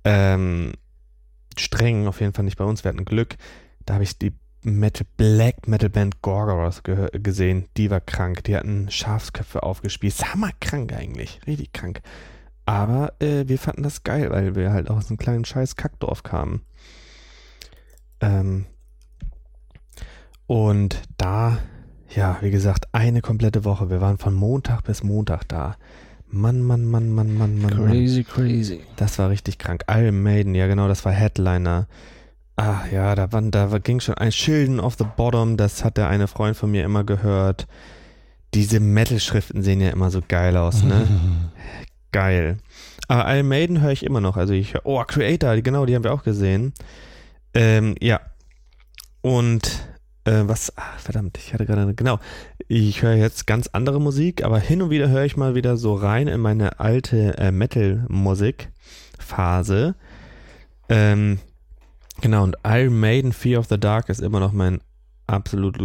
[0.04, 0.74] ähm,
[1.58, 2.84] streng, auf jeden Fall nicht bei uns.
[2.84, 3.36] Wir hatten Glück.
[3.86, 7.68] Da habe ich die Metal, Black Metal Band Gorgoroth ge gesehen.
[7.78, 8.44] Die war krank.
[8.46, 10.16] Die hatten Schafsköpfe aufgespielt.
[10.34, 11.40] Hammerkrank eigentlich.
[11.46, 12.02] Richtig krank.
[12.66, 16.62] Aber äh, wir fanden das geil, weil wir halt aus einem kleinen scheiß Kackdorf kamen.
[18.22, 18.66] Ähm,
[20.48, 21.58] und da,
[22.10, 23.90] ja, wie gesagt, eine komplette Woche.
[23.90, 25.76] Wir waren von Montag bis Montag da.
[26.28, 27.78] Mann, Mann, Mann, Mann, Mann, Mann.
[27.78, 27.90] Mann.
[27.90, 28.82] Crazy, crazy.
[28.96, 29.84] Das war richtig krank.
[29.90, 31.88] Iron Maiden, ja genau, das war Headliner.
[32.56, 36.08] Ah ja, da, waren, da ging schon ein Schilden of the Bottom, das hat der
[36.08, 37.68] eine Freund von mir immer gehört.
[38.54, 41.08] Diese Metal-Schriften sehen ja immer so geil aus, ne?
[42.14, 42.60] geil.
[43.10, 44.38] Aber Iron Maiden höre ich immer noch.
[44.38, 46.74] Also ich höre, oh, Creator, genau, die haben wir auch gesehen.
[47.54, 48.22] Ähm, ja.
[49.22, 49.70] Und
[50.26, 52.20] äh, was, ah, verdammt, ich hatte gerade, genau.
[52.70, 55.96] Ich höre jetzt ganz andere Musik, aber hin und wieder höre ich mal wieder so
[55.96, 59.96] rein in meine alte äh, Metal-Musik-Phase.
[60.90, 61.40] Ähm,
[62.22, 64.80] genau, und Iron Maiden Fear of the Dark ist immer noch mein
[65.28, 65.78] absolut,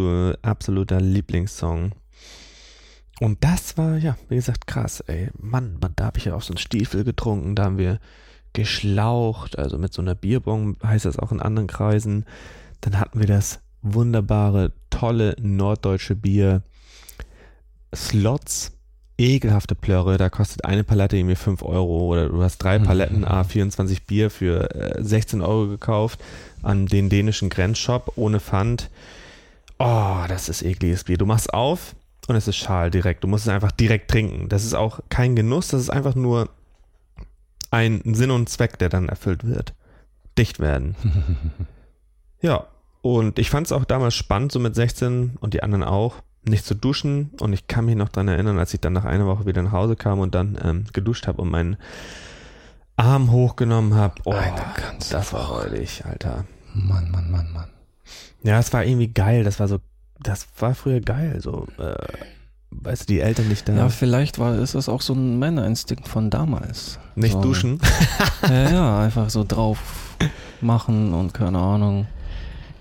[0.43, 1.93] absoluter Lieblingssong.
[3.21, 5.31] Und das war, ja, wie gesagt, krass, ey.
[5.39, 7.99] Mann, man, da habe ich ja auch so einen Stiefel getrunken, da haben wir
[8.53, 12.25] geschlaucht, also mit so einer Bierbong heißt das auch in anderen Kreisen.
[12.81, 16.63] Dann hatten wir das wunderbare, tolle norddeutsche Bier
[17.95, 18.73] Slots,
[19.17, 24.07] ekelhafte Plörre, da kostet eine Palette irgendwie 5 Euro oder du hast drei Paletten A24
[24.07, 26.21] Bier für äh, 16 Euro gekauft
[26.63, 28.91] an den dänischen Grenzshop ohne Pfand.
[29.79, 31.19] Oh, das ist ekliges Bier.
[31.19, 31.95] Du machst auf
[32.29, 33.25] und es ist schal direkt.
[33.25, 34.49] Du musst es einfach direkt trinken.
[34.49, 36.51] Das ist auch kein Genuss, das ist einfach nur
[37.71, 39.75] ein Sinn und Zweck, der dann erfüllt wird.
[40.37, 40.95] Dicht werden.
[42.41, 42.67] ja,
[43.03, 46.65] und ich fand es auch damals spannend, so mit 16 und die anderen auch, nicht
[46.65, 47.31] zu duschen.
[47.41, 49.73] Und ich kann mich noch daran erinnern, als ich dann nach einer Woche wieder nach
[49.73, 51.77] Hause kam und dann ähm, geduscht habe und meinen
[52.97, 54.15] Arm hochgenommen habe.
[54.25, 54.35] Oh,
[55.11, 56.45] das war räudig, Alter.
[56.75, 57.71] Mann, Mann, Mann, Mann.
[58.43, 59.45] Ja, es war irgendwie geil.
[59.45, 59.79] Das war so,
[60.21, 61.39] das war früher geil.
[61.41, 61.95] So, äh,
[62.71, 63.75] weißt du, die Eltern nicht da.
[63.75, 66.99] Ja, vielleicht war ist es auch so ein Männerinstinkt von damals.
[67.15, 67.81] nicht so, duschen.
[68.49, 69.79] Ja, ja, einfach so drauf
[70.61, 72.07] machen und keine Ahnung.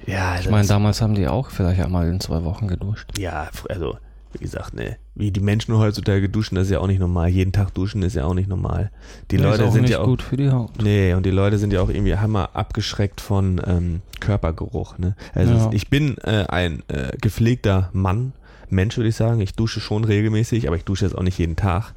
[0.06, 3.10] Ja, Ich meine, damals haben die auch vielleicht einmal in zwei Wochen geduscht.
[3.18, 3.98] Ja, also,
[4.34, 7.30] wie gesagt, ne, wie die Menschen heutzutage duschen, das ist ja auch nicht normal.
[7.30, 8.92] Jeden Tag duschen ist ja auch nicht normal.
[9.32, 10.06] Die Ja, Leute sind nicht ja auch.
[10.06, 10.72] gut für die Haut.
[10.82, 14.98] Nee, und die Leute sind ja auch irgendwie hammer abgeschreckt von ähm, Körpergeruch.
[14.98, 15.16] Ne?
[15.34, 15.70] Also Ja.
[15.74, 18.34] ich bin äh, ein äh, gepflegter Mann,
[18.70, 19.40] Mensch würde ich sagen.
[19.42, 21.94] Ich dusche schon regelmäßig, aber ich dusche jetzt auch nicht jeden Tag.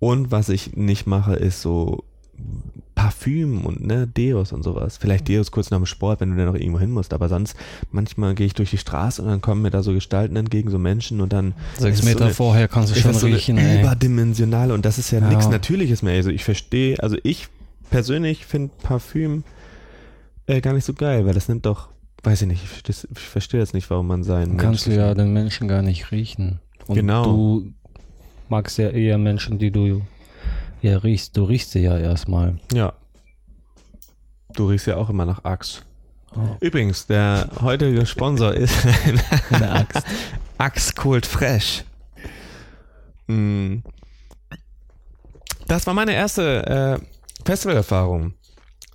[0.00, 2.04] Und was ich nicht mache, ist so
[2.94, 4.98] Parfüm und ne, Deos und sowas.
[4.98, 7.14] Vielleicht Deos kurz nach dem Sport, wenn du dann noch irgendwo hin musst.
[7.14, 7.56] Aber sonst,
[7.90, 10.78] manchmal gehe ich durch die Straße und dann kommen mir da so Gestalten entgegen, so
[10.78, 13.56] Menschen und dann Sechs ist so Meter eine- vorher kannst du schon das so riechen,
[13.56, 13.80] ey.
[13.80, 15.28] überdimensionale und das ist ja, Ja.
[15.28, 16.14] nichts Natürliches mehr.
[16.14, 17.48] Also ich verstehe, also ich
[17.88, 19.44] persönlich finde Parfüm
[20.46, 21.88] äh, gar nicht so geil, weil das nimmt doch,
[22.22, 25.14] weiß ich nicht, ich verstehe, ich verstehe jetzt nicht, warum man seinen Kannst du ja
[25.14, 26.60] den Menschen gar nicht riechen.
[26.86, 27.24] Und Genau.
[27.24, 27.72] du
[28.50, 30.02] magst ja eher Menschen, die du
[30.82, 31.36] ja riechst.
[31.36, 32.58] Du riechst sie ja erstmal.
[32.72, 32.92] Ja.
[34.54, 35.82] Du riechst ja auch immer nach Axe.
[36.34, 36.56] Oh.
[36.60, 38.74] Übrigens, der heutige Sponsor ist
[39.50, 40.06] Eine Axt.
[40.58, 41.84] Axe Cold Fresh.
[43.26, 43.78] Mm.
[45.66, 48.34] Das war meine erste äh, Festivalerfahrung.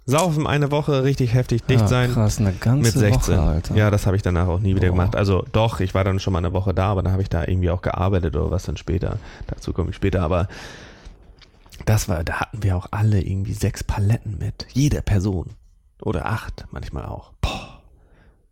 [0.08, 2.14] Saufen eine Woche, richtig heftig dicht Ja, sein.
[2.14, 3.38] Krass, eine ganze Mit 16.
[3.38, 3.76] Woche, Alter.
[3.76, 4.94] Ja, das habe ich danach auch nie wieder Boah.
[4.94, 5.16] gemacht.
[5.16, 7.44] Also doch, ich war dann schon mal eine Woche da, aber dann habe ich da
[7.48, 9.18] irgendwie auch gearbeitet oder was dann später.
[9.48, 10.22] Dazu komme ich später.
[10.22, 10.48] Aber
[11.90, 14.68] das war, da hatten wir auch alle irgendwie sechs Paletten mit.
[14.74, 15.56] Jede Person.
[16.02, 17.34] Oder acht, manchmal auch.
[17.42, 17.82] Boah.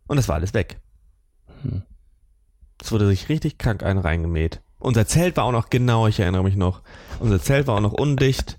[0.06, 0.78] Und das war alles weg.
[1.62, 1.82] Hm.
[2.80, 4.60] Es wurde sich richtig krank einen reingemäht.
[4.78, 6.82] Unser Zelt war auch noch genau, ich erinnere mich noch.
[7.20, 8.58] Unser Zelt war auch noch undicht.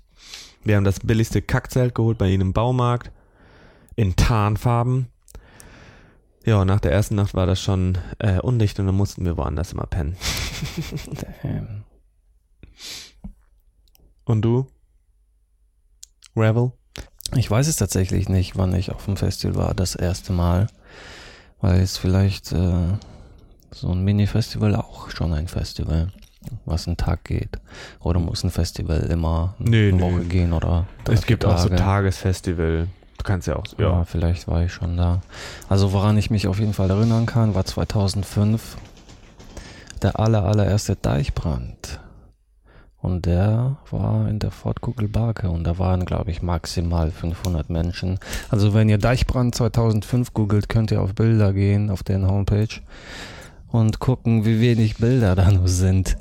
[0.64, 3.12] Wir haben das billigste Kackzelt geholt bei ihnen im Baumarkt.
[3.94, 5.06] In Tarnfarben.
[6.44, 9.72] Ja, nach der ersten Nacht war das schon äh, undicht und dann mussten wir woanders
[9.72, 10.16] immer pennen.
[11.42, 11.84] Damn.
[14.26, 14.66] Und du?
[16.36, 16.72] Revel?
[17.34, 20.66] Ich weiß es tatsächlich nicht, wann ich auf dem Festival war, das erste Mal.
[21.60, 22.98] Weil es vielleicht äh,
[23.72, 26.12] so ein Mini-Festival auch schon ein Festival,
[26.66, 27.58] was einen Tag geht.
[28.00, 30.00] Oder muss ein Festival immer eine nee.
[30.00, 31.76] Woche gehen oder drei, Es gibt auch so Tage.
[31.80, 32.88] Tagesfestival.
[33.18, 33.90] Du kannst ja auch, Ja.
[33.90, 34.04] ja.
[34.04, 35.22] vielleicht war ich schon da.
[35.68, 38.76] Also woran ich mich auf jeden Fall erinnern kann, war 2005
[40.02, 42.00] der aller, allererste Deichbrand.
[43.06, 48.18] Und der war in der Fort Kugelbarke und da waren, glaube ich, maximal 500 Menschen.
[48.48, 52.80] Also wenn ihr Deichbrand 2005 googelt, könnt ihr auf Bilder gehen, auf deren Homepage
[53.70, 56.16] und gucken, wie wenig Bilder da nur sind.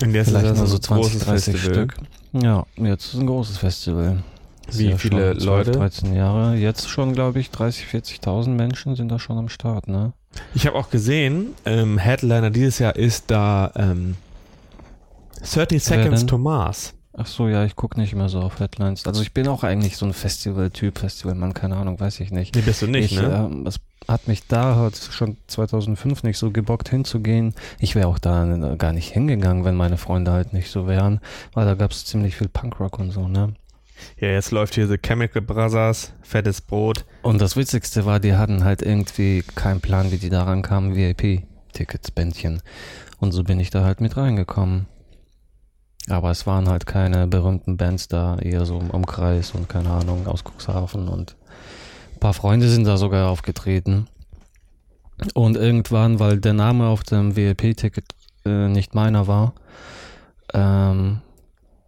[0.00, 1.74] Und jetzt Vielleicht nur so ein 20, großes 30 Festival.
[1.74, 1.94] Stück.
[2.40, 4.22] Ja, jetzt ist ein großes Festival.
[4.70, 5.70] Wie ja viele schon 12, Leute?
[5.72, 6.54] 13 Jahre.
[6.54, 10.12] Jetzt schon, glaube ich, 30, 40.000 Menschen sind da schon am Start, ne?
[10.54, 14.14] Ich habe auch gesehen, ähm, Headliner dieses Jahr ist da ähm,
[15.42, 16.28] 30 Seconds denn?
[16.28, 16.94] to Mars.
[17.14, 19.06] Ach so, ja, ich gucke nicht mehr so auf Headlines.
[19.06, 22.54] Also ich bin auch eigentlich so ein Festival-Typ, Festivalmann, keine Ahnung, weiß ich nicht.
[22.54, 23.50] Nee, bist du nicht, ich, ne?
[23.50, 27.54] ähm, es hat mich da halt schon 2005 nicht so gebockt hinzugehen.
[27.78, 31.20] Ich wäre auch da äh, gar nicht hingegangen, wenn meine Freunde halt nicht so wären,
[31.52, 33.54] weil da gab es ziemlich viel Punkrock und so, ne?
[34.18, 37.04] Ja, jetzt läuft hier The Chemical Brothers, fettes Brot.
[37.22, 42.10] Und das Witzigste war, die hatten halt irgendwie keinen Plan, wie die da rankamen, VIP-Tickets,
[42.10, 42.62] Bändchen.
[43.18, 44.86] Und so bin ich da halt mit reingekommen.
[46.08, 50.26] Aber es waren halt keine berühmten Bands da, eher so im Umkreis und keine Ahnung,
[50.26, 51.36] aus Cuxhaven und
[52.14, 54.08] ein paar Freunde sind da sogar aufgetreten.
[55.34, 58.04] Und irgendwann, weil der Name auf dem VIP-Ticket
[58.44, 59.54] äh, nicht meiner war,
[60.52, 61.20] ähm,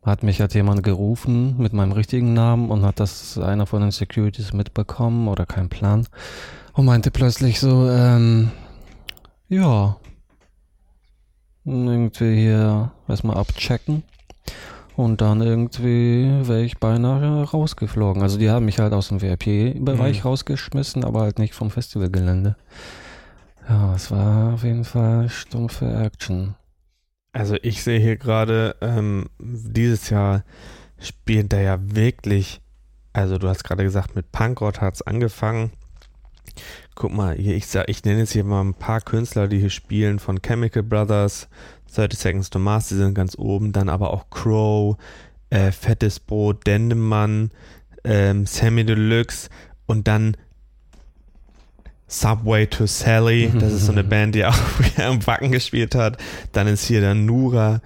[0.04, 3.90] hat mich halt jemand gerufen mit meinem richtigen Namen und hat das einer von den
[3.90, 6.06] Securities mitbekommen oder kein Plan
[6.74, 8.50] und meinte plötzlich so, ähm,
[9.48, 9.96] ja,
[11.64, 14.02] irgendwie hier erstmal abchecken
[14.96, 18.22] und dann irgendwie wäre ich beinahe rausgeflogen.
[18.22, 20.28] Also die haben mich halt aus dem VIP-Bereich Mhm.
[20.28, 22.56] rausgeschmissen, aber halt nicht vom Festivalgelände.
[23.68, 26.54] Ja, es war auf jeden Fall stumpfe Action.
[27.32, 30.44] Also ich sehe hier gerade, ähm, dieses Jahr
[31.00, 32.60] spielt da ja wirklich,
[33.12, 35.72] also du hast gerade gesagt, mit Punkrock hat es angefangen.
[36.94, 39.70] Guck mal, hier, ich, sag, ich nenne jetzt hier mal ein paar Künstler, die hier
[39.70, 41.48] spielen, von Chemical Brothers,
[41.94, 44.96] 30 Seconds to Mars, die sind ganz oben, dann aber auch Crow,
[45.50, 47.50] äh, Fettes Brot, Dendemann,
[48.04, 49.48] ähm, Sammy Deluxe
[49.86, 50.36] und dann
[52.06, 56.18] Subway to Sally, das ist so eine Band, die auch früher am Wacken gespielt hat.
[56.52, 57.80] Dann ist hier dann Nura.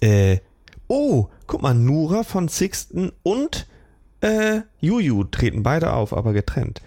[0.00, 0.38] Äh,
[0.86, 3.66] oh, guck mal, Nura von Sixten und
[4.20, 6.80] äh, Juju treten beide auf, aber getrennt.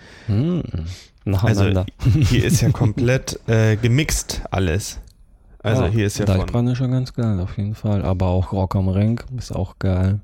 [1.28, 1.86] Hm, Also nacheinander.
[2.20, 5.00] hier ist ja komplett äh, gemixt alles.
[5.64, 6.26] Also Ja, hier ist ja.
[6.26, 8.04] Deichbrand ist schon ganz geil, auf jeden Fall.
[8.04, 10.20] Aber auch Rock am Ring ist auch geil.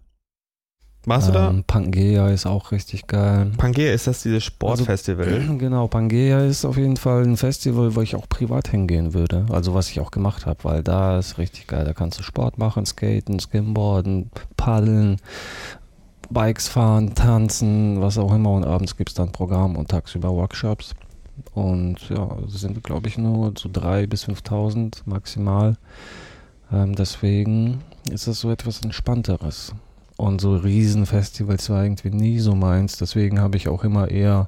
[1.06, 1.50] Warst du da?
[1.50, 3.52] Ähm, Pangea ist auch richtig geil.
[3.58, 5.28] Pangea, ist das dieses Sportfestival?
[5.60, 9.46] Genau, Pangea ist auf jeden Fall ein Festival, wo ich auch privat hingehen würde.
[9.50, 11.84] Also was ich auch gemacht habe, weil da ist richtig geil.
[11.84, 15.18] Da kannst du Sport machen, skaten, Skimboarden, paddeln,
[16.30, 18.52] Bikes fahren, tanzen, was auch immer.
[18.52, 20.96] Und abends gibt es dann Programm und tagsüber Workshops.
[21.54, 25.78] Und ja, es sind, glaube ich, nur so 3.000 bis 5.000 maximal.
[26.72, 29.74] Ähm, deswegen ist es so etwas Entspannteres.
[30.18, 32.98] Und so Riesenfestivals war irgendwie nie so meins.
[32.98, 34.48] Deswegen habe ich auch immer eher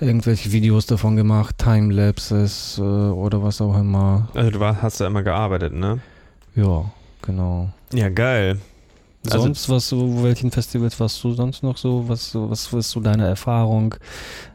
[0.00, 4.28] irgendwelche Videos davon gemacht, Timelapses äh, oder was auch immer.
[4.34, 6.00] Also du war, hast da immer gearbeitet, ne?
[6.54, 6.90] Ja,
[7.22, 7.70] genau.
[7.92, 8.58] Ja, geil.
[9.26, 12.08] Also- sonst, was so, welchen Festivals warst du sonst noch so?
[12.08, 13.94] Was, was ist so deine Erfahrung?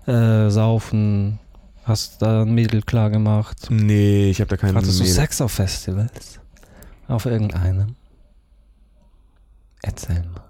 [0.08, 1.40] Äh, saufen?
[1.84, 3.68] Hast da ein Mädel klar gemacht?
[3.70, 6.40] Nee, ich habe da keine Hattest du Mädel- Sex auf Festivals?
[7.08, 7.96] Auf irgendeinem?
[9.84, 10.44] Erzähl mal.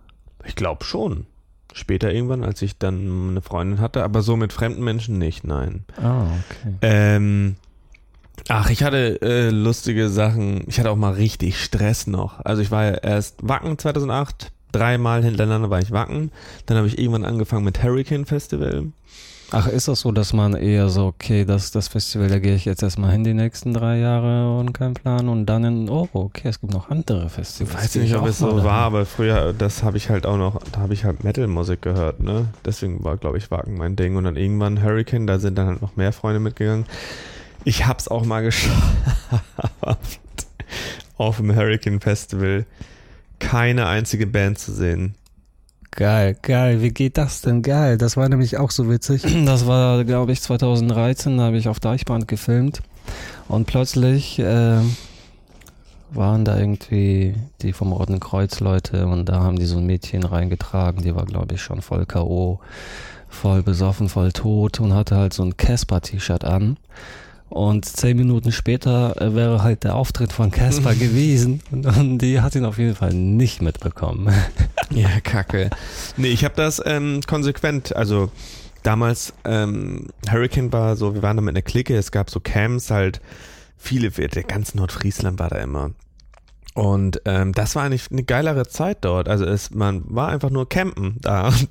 [0.46, 1.26] Ich glaube schon.
[1.74, 5.84] Später irgendwann, als ich dann eine Freundin hatte, aber so mit fremden Menschen nicht, nein.
[6.02, 6.76] Ah, okay.
[6.82, 7.58] Ähm,
[8.50, 10.64] ach, ich hatte äh, lustige Sachen.
[10.68, 12.40] Ich hatte auch mal richtig Stress noch.
[12.44, 16.32] Also ich war ja erst Wacken 2008, dreimal hintereinander war ich Wacken.
[16.66, 18.88] Dann habe ich irgendwann angefangen mit Hurricane Festival.
[19.52, 22.66] Ach, ist das so, dass man eher so, okay, das das Festival, da gehe ich
[22.66, 26.48] jetzt erstmal hin die nächsten drei Jahre und kein Plan und dann in, oh, okay,
[26.48, 27.76] es gibt noch andere Ich Festivals.
[27.76, 30.60] weiß nicht, ich ob es so war, aber früher, das habe ich halt auch noch,
[30.72, 32.48] da habe ich halt Metal-Musik gehört, ne?
[32.66, 34.16] Deswegen war, glaube ich, Wacken mein Ding.
[34.16, 36.86] Und dann irgendwann Hurricane, da sind dann halt noch mehr Freunde mitgegangen.
[37.66, 38.76] Ich hab's auch mal geschafft,
[41.18, 42.66] auf dem Hurricane Festival
[43.40, 45.16] keine einzige Band zu sehen.
[45.92, 46.82] Geil, geil.
[46.82, 47.62] Wie geht das denn?
[47.64, 47.98] Geil.
[47.98, 49.24] Das war nämlich auch so witzig.
[49.46, 52.82] Das war, glaube ich, 2013, da habe ich auf Deichband gefilmt.
[53.48, 54.78] Und plötzlich äh,
[56.12, 60.24] waren da irgendwie die vom Roten Kreuz Leute und da haben die so ein Mädchen
[60.24, 62.60] reingetragen, die war, glaube ich, schon voll K.O.,
[63.28, 66.78] voll besoffen, voll tot und hatte halt so ein Casper-T-Shirt an.
[67.56, 72.42] Und zehn Minuten später äh, wäre halt der Auftritt von Casper gewesen und, und die
[72.42, 74.34] hat ihn auf jeden Fall nicht mitbekommen.
[74.92, 75.72] Ja, kacke.
[76.16, 78.30] Nee, ich habe das ähm, konsequent, also
[78.84, 82.92] damals ähm, Hurricane war so, wir waren da mit einer Clique, es gab so Camps
[82.92, 83.20] halt,
[83.78, 85.92] viele, der ganz Nordfriesland war da immer.
[86.76, 89.30] Und ähm, das war eigentlich eine geilere Zeit dort.
[89.30, 91.48] Also es, man war einfach nur campen da.
[91.48, 91.70] Und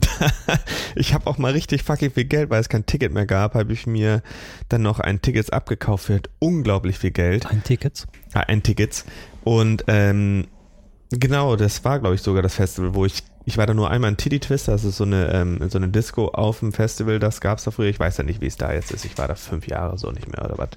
[0.97, 3.71] ich habe auch mal richtig fucking viel Geld, weil es kein Ticket mehr gab, habe
[3.75, 4.23] ich mir
[4.71, 7.45] dann noch ein Ticket abgekauft für unglaublich viel Geld.
[7.45, 8.07] Ein Ticket?
[8.33, 9.05] Ah, ein Ticket.
[9.45, 10.47] Und ähm,
[11.11, 14.11] genau, das war glaube ich sogar das Festival, wo ich ich war da nur einmal
[14.11, 17.43] in Titty Twister, das ist so eine ähm, so eine Disco auf dem Festival, das
[17.43, 17.91] gab's da früher.
[17.91, 19.05] Ich weiß ja nicht, wie es da jetzt ist.
[19.05, 20.71] Ich war da fünf Jahre so nicht mehr oder was.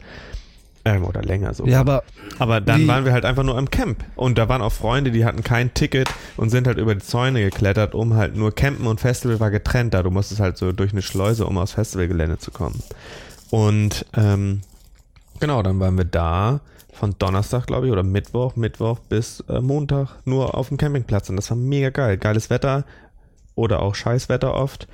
[0.95, 1.65] Ähm, oder länger so.
[1.65, 2.04] Ja, aber
[2.39, 4.04] Aber dann waren wir halt einfach nur im Camp.
[4.15, 7.41] Und da waren auch Freunde, die hatten kein Ticket und sind halt über die Zäune
[7.41, 10.04] geklettert, um halt nur campen und Festival war getrennt da.
[10.04, 12.82] Du musstest halt so durch eine Schleuse, um aufs Festivalgelände zu kommen.
[13.50, 14.62] Und ähm,
[15.39, 16.60] genau, dann waren wir da
[16.93, 21.30] von Donnerstag, glaube ich, oder Mittwoch, Mittwoch bis äh, Montag nur auf dem Campingplatz.
[21.30, 22.17] Und das war mega geil.
[22.17, 22.86] Geiles Wetter
[23.56, 24.88] oder auch Scheißwetter oft.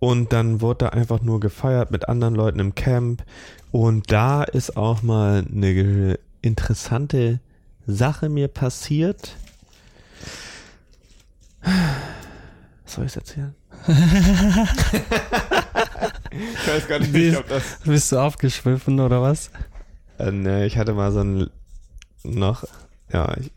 [0.00, 3.24] Und dann wurde da einfach nur gefeiert mit anderen Leuten im Camp.
[3.70, 7.40] Und da ist auch mal eine interessante
[7.86, 9.36] Sache mir passiert.
[12.86, 13.54] Soll ich es erzählen?
[16.30, 17.78] ich weiß gar nicht, ob das.
[17.84, 19.50] bist du aufgeschwiffen oder was?
[20.18, 21.50] Äh, ne, ich hatte mal so ein
[22.24, 22.64] noch,
[23.12, 23.50] ja, ich,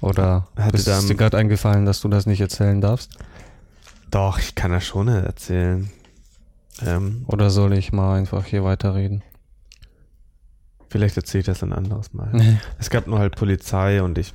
[0.00, 3.10] Oder Hatte ist dann- dir gerade eingefallen, dass du das nicht erzählen darfst?
[4.10, 5.90] doch, ich kann das schon erzählen.
[6.86, 9.22] Ähm, Oder soll ich mal einfach hier weiterreden?
[10.88, 12.58] Vielleicht erzähle ich das ein anderes Mal.
[12.78, 14.32] Es gab nur halt Polizei und ich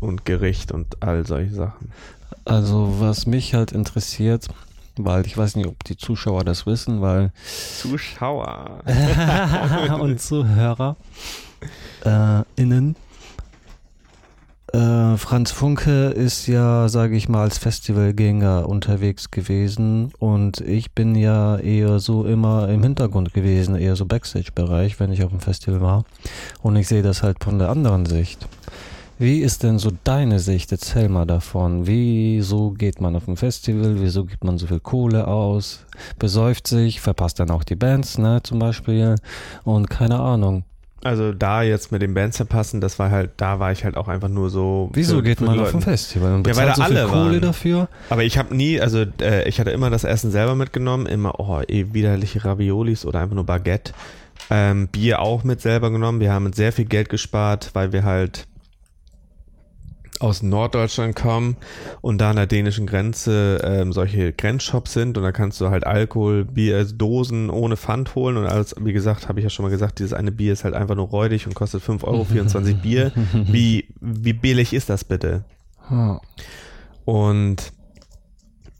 [0.00, 1.90] und Gericht und all solche Sachen.
[2.44, 4.48] Also, was mich halt interessiert,
[4.96, 7.32] weil ich weiß nicht, ob die Zuschauer das wissen, weil
[7.78, 8.82] Zuschauer.
[10.00, 10.96] und Zuhörer
[12.04, 12.96] äh, innen.
[14.74, 21.14] Äh, Franz Funke ist ja, sage ich mal, als Festivalgänger unterwegs gewesen und ich bin
[21.14, 25.80] ja eher so immer im Hintergrund gewesen, eher so Backstage-Bereich, wenn ich auf dem Festival
[25.80, 26.04] war.
[26.60, 28.48] Und ich sehe das halt von der anderen Sicht.
[29.16, 30.72] Wie ist denn so deine Sicht?
[30.72, 31.86] Erzähl mal davon.
[31.86, 34.00] Wieso geht man auf ein Festival?
[34.00, 35.86] Wieso gibt man so viel Kohle aus?
[36.18, 39.14] Besäuft sich, verpasst dann auch die Bands, ne, zum Beispiel.
[39.62, 40.64] Und keine Ahnung.
[41.04, 44.08] Also da jetzt mit den Bands verpassen, das war halt, da war ich halt auch
[44.08, 44.90] einfach nur so.
[44.94, 45.80] Wieso für- geht für man die auf ein.
[45.82, 47.40] Festival und Ja, weil bezahlt da so alle Kohle waren.
[47.42, 47.88] dafür?
[48.10, 51.60] Aber ich habe nie, also äh, ich hatte immer das Essen selber mitgenommen, immer oh,
[51.68, 53.92] eh, widerliche Raviolis oder einfach nur Baguette.
[54.50, 56.20] Ähm, Bier auch mit selber genommen.
[56.20, 58.46] Wir haben sehr viel Geld gespart, weil wir halt
[60.24, 61.56] aus Norddeutschland kommen
[62.00, 65.86] und da an der dänischen Grenze ähm, solche Grenzshops sind und da kannst du halt
[65.86, 69.64] Alkohol, Bier, also Dosen ohne Pfand holen und alles, wie gesagt, habe ich ja schon
[69.64, 72.76] mal gesagt, dieses eine Bier ist halt einfach nur räudig und kostet 5 Euro 24
[72.76, 73.12] Bier.
[73.32, 75.44] Wie, wie billig ist das bitte?
[77.04, 77.72] Und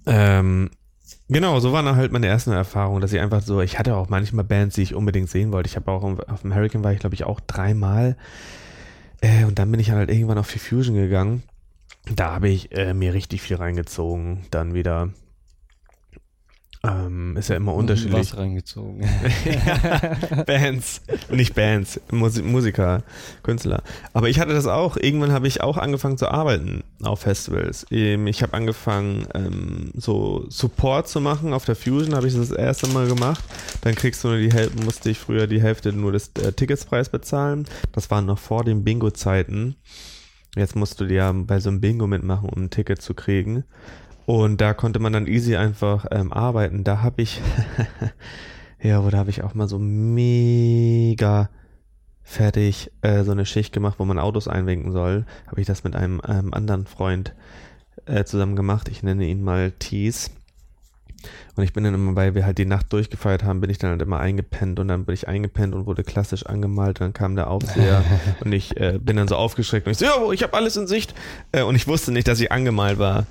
[0.07, 0.71] ähm,
[1.29, 4.09] genau, so waren dann halt meine ersten Erfahrungen, dass ich einfach so, ich hatte auch
[4.09, 5.69] manchmal Bands, die ich unbedingt sehen wollte.
[5.69, 8.17] Ich habe auch auf dem Hurricane war ich, glaube ich, auch dreimal.
[9.25, 11.43] Äh, und dann bin ich halt irgendwann auf die Fusion gegangen.
[12.15, 14.45] Da habe ich äh, mir richtig viel reingezogen.
[14.51, 15.15] Dann wieder.
[16.85, 18.33] Ähm, ist ja immer unterschiedlich.
[18.33, 19.09] Was reingezogen.
[20.47, 23.03] Bands, nicht Bands, Musi Musiker,
[23.43, 23.83] Künstler.
[24.13, 24.97] Aber ich hatte das auch.
[24.97, 27.87] Irgendwann habe ich auch angefangen zu arbeiten auf Festivals.
[27.91, 31.53] Ähm, Ich habe angefangen, ähm, so Support zu machen.
[31.55, 33.43] Auf der Fusion habe ich das das erste Mal gemacht.
[33.81, 37.09] Dann kriegst du nur die Hälfte, musste ich früher die Hälfte nur des äh, Ticketspreis
[37.09, 37.65] bezahlen.
[37.93, 39.77] Das war noch vor den Bingo-Zeiten.
[40.57, 43.65] Jetzt musst du dir ja bei so einem Bingo mitmachen, um ein Ticket zu kriegen.
[44.27, 46.85] Und da konnte man dann easy einfach ähm, arbeiten.
[46.85, 47.41] Da habe ich,
[48.83, 51.51] ja, aber da habe ich auch mal so mega
[52.23, 55.27] fertig äh, so eine Schicht gemacht, wo man Autos einwinken soll.
[55.47, 57.35] Habe ich das mit einem ähm, anderen Freund
[58.07, 58.89] äh, zusammen gemacht.
[58.89, 60.31] Ich nenne ihn mal Tees.
[61.57, 63.91] Und ich bin dann immer, weil wir halt die Nacht durchgefeiert haben, bin ich dann
[63.91, 67.01] halt immer eingepennt und dann bin ich eingepennt und wurde klassisch angemalt.
[67.01, 68.03] Und dann kam der Aufseher
[68.45, 70.87] und ich äh, bin dann so aufgeschreckt und ich so, ja, ich habe alles in
[70.87, 71.15] Sicht.
[71.53, 73.27] Äh, und ich wusste nicht, dass ich angemalt war.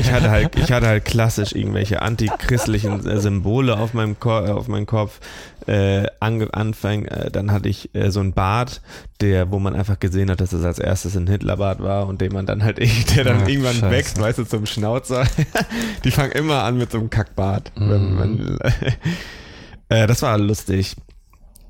[0.00, 4.50] Ich hatte halt, ich hatte halt klassisch irgendwelche antichristlichen äh, Symbole auf meinem, Ko äh,
[4.50, 5.20] auf meinem Kopf.
[5.66, 8.80] Äh, ange anfang, äh, dann hatte ich äh, so einen Bart,
[9.20, 12.32] der, wo man einfach gesehen hat, dass es als erstes ein Hitlerbart war und den
[12.32, 12.78] man dann halt,
[13.16, 13.90] der dann Ach, irgendwann Scheiße.
[13.90, 15.24] wächst, weißt du, zum Schnauzer.
[16.04, 17.65] Die fangen immer an mit so einem Kackbart.
[17.74, 18.14] Wenn Mhm.
[18.16, 18.58] man,
[19.88, 20.96] äh, das war lustig.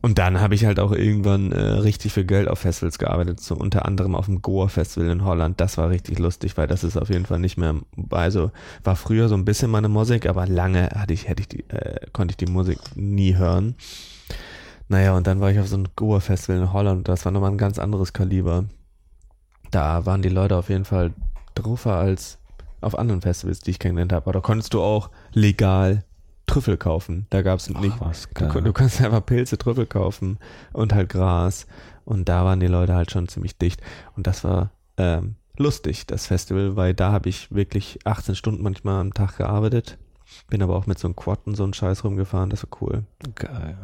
[0.03, 3.57] Und dann habe ich halt auch irgendwann äh, richtig viel Geld auf Festivals gearbeitet, so
[3.57, 5.61] unter anderem auf dem Goa Festival in Holland.
[5.61, 7.74] Das war richtig lustig, weil das ist auf jeden Fall nicht mehr,
[8.11, 8.53] also
[8.84, 12.07] war früher so ein bisschen meine Musik, aber lange hatte ich, hätte ich die, äh,
[12.12, 13.74] konnte ich die Musik nie hören.
[14.88, 17.51] Naja, und dann war ich auf so einem Goa Festival in Holland, das war nochmal
[17.51, 18.66] ein ganz anderes Kaliber.
[19.72, 21.12] Da waren die Leute auf jeden Fall
[21.57, 22.38] druffer als
[22.80, 24.24] auf anderen Festivals, die ich kennengelernt habe.
[24.26, 26.05] Aber da konntest du auch legal
[26.47, 27.26] Trüffel kaufen.
[27.30, 27.95] Da gab es nicht.
[27.97, 30.39] Ach, was Du, du kannst einfach Pilze, Trüffel kaufen
[30.72, 31.66] und halt Gras.
[32.05, 33.82] Und da waren die Leute halt schon ziemlich dicht.
[34.16, 39.01] Und das war ähm, lustig, das Festival, weil da habe ich wirklich 18 Stunden manchmal
[39.01, 39.99] am Tag gearbeitet.
[40.49, 42.51] Bin aber auch mit so einem Quad und so einem Scheiß rumgefahren.
[42.51, 43.05] Das war cool.
[43.34, 43.76] Geil.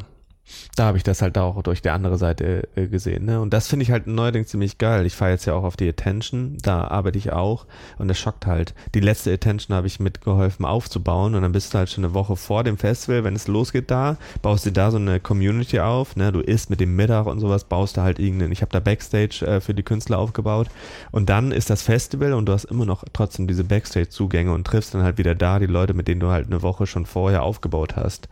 [0.76, 3.24] Da habe ich das halt auch durch die andere Seite äh, gesehen.
[3.24, 3.40] Ne?
[3.40, 5.06] Und das finde ich halt neuerdings ziemlich geil.
[5.06, 7.66] Ich fahre jetzt ja auch auf die Attention, da arbeite ich auch
[7.98, 8.74] und das schockt halt.
[8.94, 12.36] Die letzte Attention habe ich mitgeholfen aufzubauen und dann bist du halt schon eine Woche
[12.36, 16.32] vor dem Festival, wenn es losgeht da, baust dir da so eine Community auf, ne?
[16.32, 19.44] du isst mit dem Mittag und sowas, baust da halt irgendeinen, ich habe da Backstage
[19.46, 20.68] äh, für die Künstler aufgebaut
[21.10, 24.94] und dann ist das Festival und du hast immer noch trotzdem diese Backstage-Zugänge und triffst
[24.94, 27.96] dann halt wieder da die Leute, mit denen du halt eine Woche schon vorher aufgebaut
[27.96, 28.28] hast.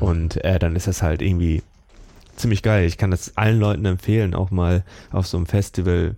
[0.00, 1.55] Und äh, dann ist das halt irgendwie
[2.36, 2.86] ziemlich geil.
[2.86, 6.16] Ich kann das allen Leuten empfehlen, auch mal auf so einem Festival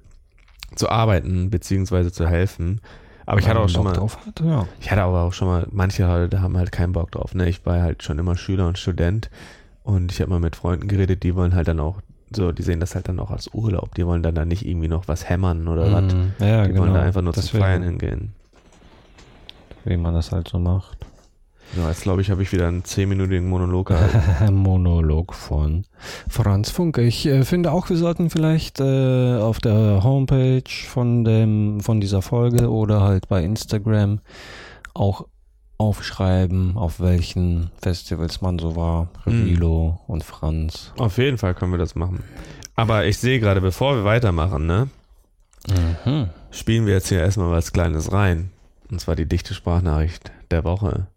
[0.74, 2.80] zu arbeiten, beziehungsweise zu helfen.
[3.26, 4.66] Aber ich hatte auch schon mal, hat, ja.
[4.80, 7.34] ich hatte aber auch schon mal, manche Leute haben halt keinen Bock drauf.
[7.34, 7.48] Ne?
[7.48, 9.30] Ich war halt schon immer Schüler und Student
[9.82, 12.00] und ich habe mal mit Freunden geredet, die wollen halt dann auch
[12.34, 13.94] so, die sehen das halt dann auch als Urlaub.
[13.94, 16.14] Die wollen dann da nicht irgendwie noch was hämmern oder was.
[16.14, 16.32] Mhm.
[16.38, 16.82] Ja, Die genau.
[16.82, 18.32] wollen da einfach nur zum Deswegen, Feiern hingehen.
[19.84, 21.06] Wie man das halt so macht.
[21.76, 24.54] Ja, jetzt glaube ich, habe ich wieder einen zehnminütigen Monolog gehalten.
[24.62, 25.84] Monolog von
[26.28, 27.02] Franz Funke.
[27.02, 32.22] Ich äh, finde auch, wir sollten vielleicht äh, auf der Homepage von dem von dieser
[32.22, 34.20] Folge oder halt bei Instagram
[34.94, 35.26] auch
[35.76, 39.08] aufschreiben, auf welchen Festivals man so war.
[39.26, 40.92] Revilo und Franz.
[40.98, 42.24] Auf jeden Fall können wir das machen.
[42.74, 44.88] Aber ich sehe gerade, bevor wir weitermachen, ne,
[46.04, 46.30] Mhm.
[46.50, 48.50] spielen wir jetzt hier erstmal was Kleines rein.
[48.90, 51.08] Und zwar die dichte Sprachnachricht der Woche.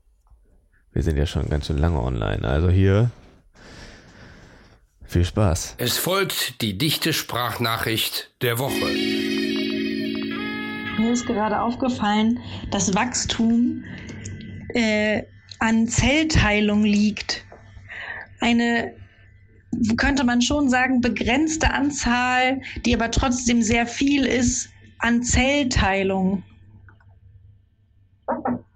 [0.93, 2.43] Wir sind ja schon ganz schön lange online.
[2.43, 3.11] Also hier
[5.05, 5.75] viel Spaß.
[5.77, 8.85] Es folgt die dichte Sprachnachricht der Woche.
[10.97, 12.39] Mir ist gerade aufgefallen,
[12.71, 13.83] dass Wachstum
[14.73, 15.23] äh,
[15.59, 17.45] an Zellteilung liegt.
[18.39, 18.93] Eine,
[19.97, 24.69] könnte man schon sagen, begrenzte Anzahl, die aber trotzdem sehr viel ist,
[24.99, 26.43] an Zellteilung.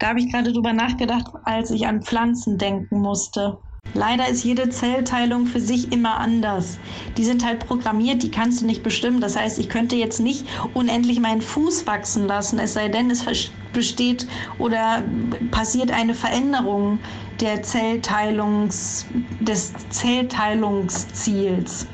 [0.05, 3.57] Da habe ich gerade drüber nachgedacht, als ich an Pflanzen denken musste.
[3.95, 6.77] Leider ist jede Zellteilung für sich immer anders.
[7.17, 9.19] Die sind halt programmiert, die kannst du nicht bestimmen.
[9.19, 10.45] Das heißt, ich könnte jetzt nicht
[10.75, 13.25] unendlich meinen Fuß wachsen lassen, es sei denn, es
[13.73, 14.27] besteht
[14.59, 15.01] oder
[15.49, 16.99] passiert eine Veränderung
[17.41, 19.07] der Zellteilungs,
[19.39, 21.87] des Zellteilungsziels.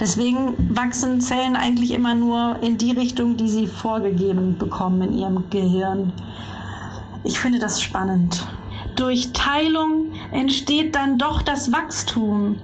[0.00, 5.50] Deswegen wachsen Zellen eigentlich immer nur in die Richtung, die sie vorgegeben bekommen in ihrem
[5.50, 6.10] Gehirn.
[7.24, 8.46] Ich finde das spannend.
[8.96, 12.60] Durch Teilung entsteht dann doch das Wachstum.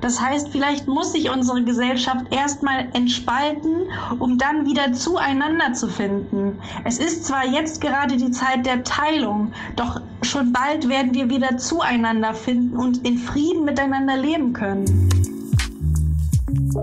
[0.00, 3.88] Das heißt, vielleicht muss sich unsere Gesellschaft erstmal entspalten,
[4.18, 6.58] um dann wieder zueinander zu finden.
[6.84, 11.56] Es ist zwar jetzt gerade die Zeit der Teilung, doch schon bald werden wir wieder
[11.56, 15.08] zueinander finden und in Frieden miteinander leben können.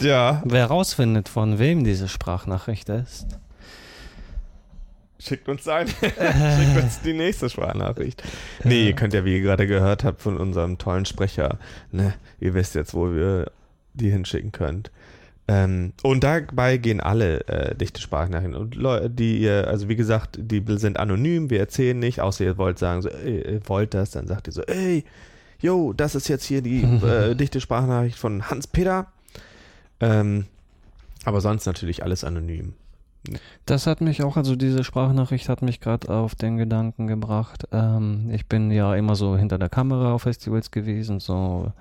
[0.00, 3.26] Ja, Wer rausfindet, von wem diese Sprachnachricht ist,
[5.26, 5.88] schickt uns ein.
[5.98, 8.22] schickt uns die nächste Sprachnachricht.
[8.62, 11.58] Nee, ihr könnt ja, wie ihr gerade gehört habt, von unserem tollen Sprecher,
[11.90, 13.50] ne, ihr wisst jetzt, wo wir
[13.94, 14.90] die hinschicken könnt.
[15.46, 18.54] Ähm, und dabei gehen alle äh, dichte Sprachnachrichten.
[18.54, 22.56] Und Leute, die ihr, also wie gesagt, die sind anonym, wir erzählen nicht, außer ihr
[22.56, 25.04] wollt sagen, so, ey, ihr wollt das, dann sagt ihr so, ey,
[25.60, 29.12] jo, das ist jetzt hier die äh, dichte Sprachnachricht von Hans-Peter.
[30.00, 30.46] Ähm,
[31.24, 32.74] aber sonst natürlich alles anonym.
[33.64, 37.66] Das hat mich auch, also diese Sprachnachricht hat mich gerade auf den Gedanken gebracht.
[37.72, 41.72] Ähm, ich bin ja immer so hinter der Kamera auf Festivals gewesen, so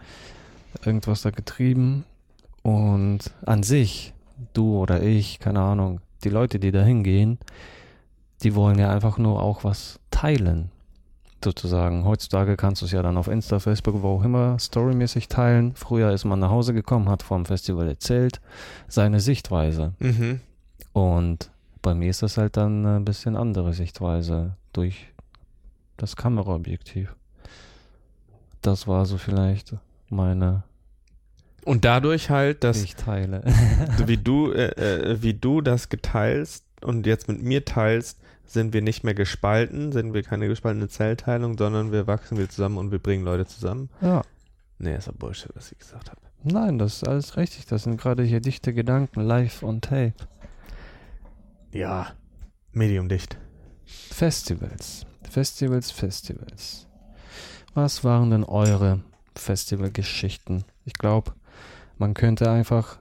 [0.85, 2.05] irgendwas da getrieben.
[2.61, 4.13] Und an sich,
[4.53, 7.37] du oder ich, keine Ahnung, die Leute, die da hingehen,
[8.43, 10.69] die wollen ja einfach nur auch was teilen.
[11.43, 12.05] Sozusagen.
[12.05, 15.75] Heutzutage kannst du es ja dann auf Insta, Facebook, wo auch immer, storymäßig teilen.
[15.75, 18.39] Früher ist man nach Hause gekommen, hat vom Festival erzählt,
[18.87, 19.91] seine Sichtweise.
[19.99, 20.39] Mhm.
[20.93, 21.51] Und
[21.81, 25.07] bei mir ist das halt dann ein bisschen andere Sichtweise durch
[25.97, 27.15] das Kameraobjektiv.
[28.61, 29.75] Das war so vielleicht
[30.09, 30.63] meine
[31.65, 33.43] Und dadurch halt, dass Sichtteile.
[33.97, 38.73] so wie du, äh, äh, wie du das geteilst und jetzt mit mir teilst, sind
[38.73, 42.91] wir nicht mehr gespalten, sind wir keine gespaltene Zellteilung, sondern wir wachsen wieder zusammen und
[42.91, 43.89] wir bringen Leute zusammen.
[44.01, 44.21] ja.
[44.79, 46.19] Nee, ist doch Bullshit, was ich gesagt habe.
[46.43, 47.67] Nein, das ist alles richtig.
[47.67, 50.13] Das sind gerade hier dichte Gedanken, live on tape.
[51.73, 52.07] Ja,
[52.71, 53.37] mediumdicht.
[53.85, 55.05] Festivals.
[55.29, 56.87] Festivals, Festivals.
[57.73, 58.99] Was waren denn eure
[59.35, 60.63] Festivalgeschichten?
[60.85, 61.33] Ich glaube,
[61.97, 62.99] man könnte einfach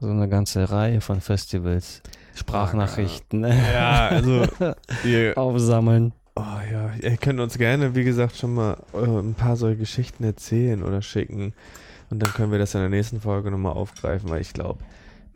[0.00, 2.02] so eine ganze Reihe von Festivals,
[2.34, 4.46] Sprachnachrichten Ja, also
[5.04, 6.12] wir, aufsammeln.
[6.34, 10.24] oh ja, ihr könnt uns gerne, wie gesagt, schon mal äh, ein paar solche Geschichten
[10.24, 11.54] erzählen oder schicken
[12.10, 14.80] und dann können wir das in der nächsten Folge nochmal aufgreifen, weil ich glaube,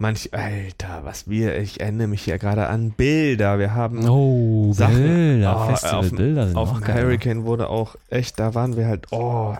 [0.00, 4.96] manch, Alter, was wir, ich erinnere mich ja gerade an Bilder, wir haben Oh, Sachen.
[4.96, 7.04] Bilder, Oh, sind Auf auch dem geil.
[7.04, 9.54] Hurricane wurde auch echt, da waren wir halt, oh,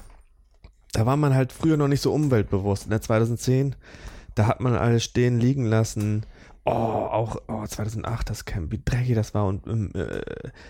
[0.93, 2.84] da war man halt früher noch nicht so umweltbewusst.
[2.84, 3.76] In der 2010,
[4.34, 6.24] da hat man alles stehen liegen lassen.
[6.64, 10.20] Oh, auch oh, 2008 das Camp, wie dreckig das war und ähm, äh,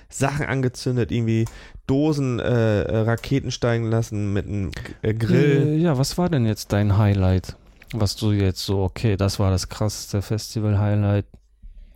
[0.09, 1.47] Sachen angezündet, irgendwie
[1.87, 4.71] Dosen, äh, äh, Raketen steigen lassen mit einem
[5.03, 5.67] äh, Grill.
[5.67, 7.57] Äh, ja, was war denn jetzt dein Highlight?
[7.93, 11.27] Was du jetzt so, okay, das war das krasseste Festival-Highlight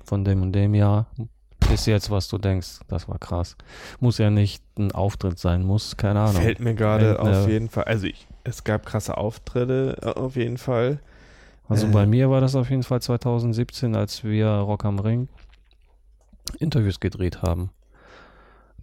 [0.03, 1.07] von dem und dem Jahr.
[1.71, 3.57] Bis jetzt, was du denkst, das war krass.
[4.01, 6.43] Muss ja nicht ein Auftritt sein, muss, keine Ahnung.
[6.43, 10.59] Fällt mir gerade auf jeden Fall, also ich, es gab krasse Auftritte äh, auf jeden
[10.59, 10.99] Fall.
[11.69, 11.91] Also Äh.
[11.91, 15.29] bei mir war das auf jeden Fall 2017, als wir Rock am Ring
[16.59, 17.71] Interviews gedreht haben.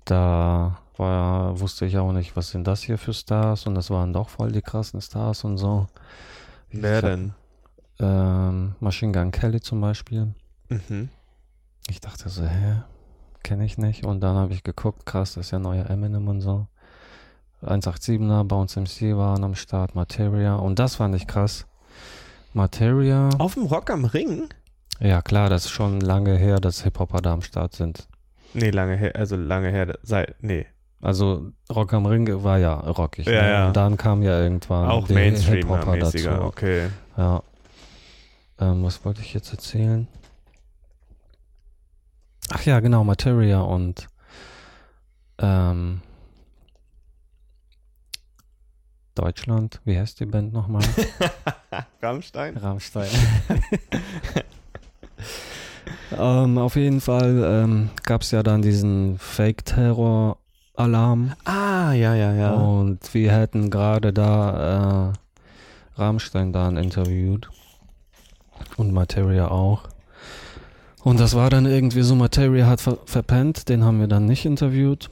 [0.05, 4.14] Da war, wusste ich auch nicht, was sind das hier für Stars und das waren
[4.14, 5.88] doch voll die krassen Stars und so.
[6.72, 7.34] Wer Ich hab- denn?
[7.99, 10.34] Ähm, Machine Gun Kelly zum Beispiel.
[10.69, 11.09] Mhm.
[11.89, 12.82] Ich dachte so, hä?
[13.43, 14.05] Kenne ich nicht.
[14.05, 16.67] Und dann habe ich geguckt, krass, das ist ja neuer Eminem und so.
[17.63, 20.55] 187er, Bounce MC waren am Start, Materia.
[20.55, 21.67] Und das fand ich krass.
[22.53, 23.30] Materia.
[23.38, 24.49] Auf dem Rock am Ring?
[24.99, 28.07] Ja, klar, das ist schon lange her, dass Hip-Hopper da am Start sind.
[28.53, 30.65] Nee, lange her, also lange her, sei, nee.
[31.02, 33.26] Also Rock am Ring war ja rockig.
[33.26, 33.49] Ja, ne?
[33.49, 33.68] ja.
[33.68, 36.43] Und dann kam ja irgendwann Auch Mainstream-mäßiger, dazu.
[36.45, 36.89] okay.
[37.18, 37.41] Ja.
[38.60, 40.08] Ähm, was wollte ich jetzt erzählen?
[42.54, 44.08] Ach ja, genau, Materia und
[45.39, 46.02] ähm,
[49.16, 49.82] Deutschland.
[49.86, 50.84] Wie heißt die Band nochmal?
[52.02, 52.58] Rammstein?
[52.58, 53.10] Rammstein.
[56.18, 59.18] ähm, auf jeden Fall ähm, gab es ja dann diesen
[60.76, 61.34] Fake-Terror-Alarm.
[61.45, 62.53] Ah, ja, ja, ja.
[62.53, 65.11] Und wir hätten gerade da
[65.97, 67.49] äh, Rammstein dann interviewt.
[68.78, 69.84] Und Materia auch.
[71.03, 74.45] Und das war dann irgendwie so, Materia hat ver verpennt, den haben wir dann nicht
[74.45, 75.09] interviewt.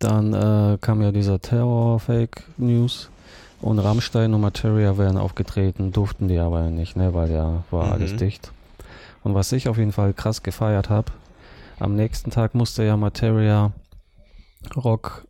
[0.00, 3.10] Dann äh, kam ja dieser Terror-Fake-News.
[3.60, 7.92] Und Rammstein und Materia wären aufgetreten, durften die aber nicht, ne, weil ja war Mhm.
[7.92, 8.52] alles dicht.
[9.24, 11.10] Und was ich auf jeden Fall krass gefeiert habe,
[11.80, 13.72] am nächsten Tag musste ja Materia
[14.76, 15.26] Rock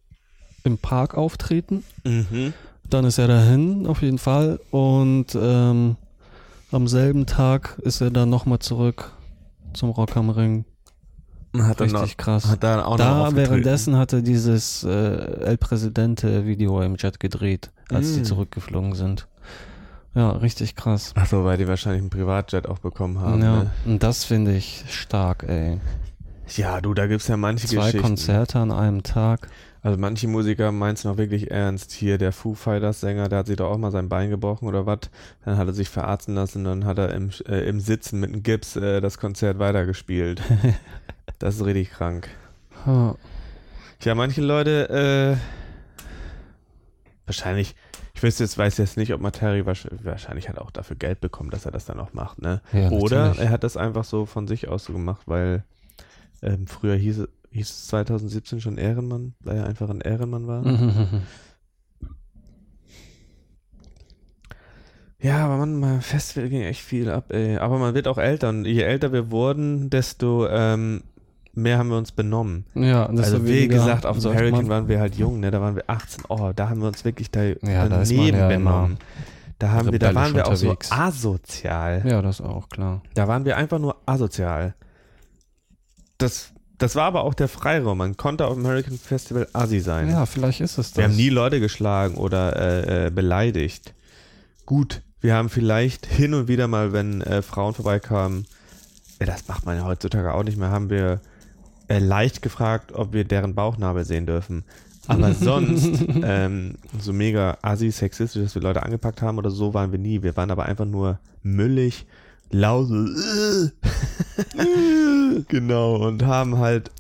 [0.65, 1.85] im Park auftreten.
[2.05, 2.53] Mhm.
[2.91, 4.61] Dann ist er dahin, auf jeden Fall.
[4.71, 5.97] Und ähm,
[6.73, 9.13] am selben Tag ist er dann nochmal zurück
[9.75, 10.65] zum Rock am Ring.
[11.57, 12.47] Hat Richtig noch, krass.
[12.47, 17.71] hat dann auch Da währenddessen hat er dieses äh, El Presidente Video im Jet gedreht,
[17.91, 18.25] als die Mm.
[18.25, 19.27] zurückgeflogen sind.
[20.15, 21.13] Ja, richtig krass.
[21.17, 23.41] Achso, weil die wahrscheinlich einen Privatjet auch bekommen haben.
[23.43, 23.71] ja, Ne?
[23.87, 25.81] und das finde ich stark, ey.
[26.57, 28.01] Ja, du, da gibt's ja manche Zwei Geschichten.
[28.03, 29.49] Konzerte an einem Tag.
[29.83, 31.93] Also manche Musiker meinen's noch wirklich ernst.
[31.93, 34.87] Hier der Foo Fighters Sänger, der hat sich doch auch mal sein Bein gebrochen oder
[34.87, 34.99] was.
[35.45, 38.33] Dann hat er sich verarzten lassen und dann hat er im, äh, im Sitzen mit
[38.33, 40.43] einem Gips äh, das Konzert weitergespielt.
[41.39, 42.29] das ist richtig krank.
[42.87, 43.15] Ha.
[44.03, 46.07] Ja, manche Leute, äh,
[47.27, 47.75] wahrscheinlich,
[48.15, 51.21] ich weiß jetzt, weiß jetzt nicht, ob Materi wahrsch- wahrscheinlich hat er auch dafür Geld
[51.21, 52.61] bekommen, dass er das dann auch macht, ne?
[52.73, 53.45] Ja, Oder natürlich.
[53.47, 55.63] er hat das einfach so von sich aus so gemacht, weil
[56.43, 60.65] ähm, früher hieß, hieß es 2017 schon Ehrenmann, weil er einfach ein Ehrenmann war.
[65.21, 67.59] ja, aber man, mein fest ging echt viel ab, ey.
[67.59, 71.03] Aber man wird auch älter und je älter wir wurden, desto ähm,
[71.55, 72.65] mehr haben wir uns benommen.
[72.75, 75.51] Ja, also wie gesagt, auf dem Hurricane waren wir halt jung, ne?
[75.51, 76.25] Da waren wir 18.
[76.29, 78.99] Oh, da haben wir uns wirklich da ja, daneben da ja benommen.
[79.59, 82.03] Da haben wir, da waren wir auch so asozial.
[82.07, 83.03] Ja, das auch klar.
[83.15, 84.75] Da waren wir einfach nur asozial.
[86.19, 87.99] Das, das war aber auch der Freiraum.
[87.99, 90.11] Man konnte auf dem Hurricane Festival assi sein.
[90.11, 90.97] Ja, vielleicht ist es das.
[90.97, 93.95] Wir haben nie Leute geschlagen oder äh, äh, beleidigt.
[94.67, 98.47] Gut, wir haben vielleicht hin und wieder mal, wenn äh, Frauen vorbeikamen,
[99.19, 101.21] äh, das macht man ja heutzutage auch nicht mehr, haben wir
[101.89, 104.65] äh, leicht gefragt, ob wir deren Bauchnabel sehen dürfen.
[105.07, 109.93] Aber sonst, ähm, so mega assi, sexistisch, dass wir Leute angepackt haben oder so, waren
[109.93, 110.23] wir nie.
[110.23, 112.07] Wir waren aber einfach nur müllig,
[112.51, 113.73] lause.
[115.49, 116.91] genau, und haben halt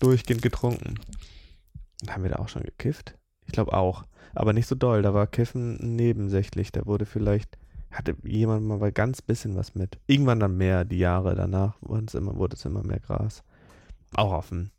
[0.00, 0.94] durchgehend getrunken.
[2.08, 3.14] Haben wir da auch schon gekifft?
[3.46, 4.04] Ich glaube auch.
[4.34, 5.02] Aber nicht so doll.
[5.02, 6.72] Da war Kiffen nebensächlich.
[6.72, 7.58] Da wurde vielleicht,
[7.90, 9.98] hatte jemand mal ganz bisschen was mit.
[10.06, 13.42] Irgendwann dann mehr, die Jahre danach wurden es immer, wurde es immer mehr Gras.
[14.14, 14.70] Auch auf dem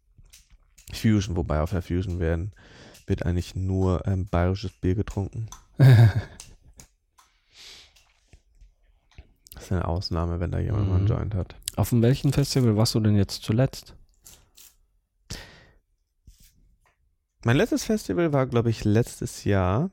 [0.92, 2.52] Fusion, wobei auf der Fusion werden,
[3.08, 5.48] wird eigentlich nur ähm, bayerisches Bier getrunken.
[9.64, 11.10] Das ist eine Ausnahme, wenn da jemand mal einen Mhm.
[11.10, 11.56] Joint hat.
[11.78, 13.96] Auf dem welchen Festival warst du denn jetzt zuletzt?
[17.46, 19.90] Mein letztes Festival war, glaube ich, letztes Jahr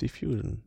[0.00, 0.62] die Fusion.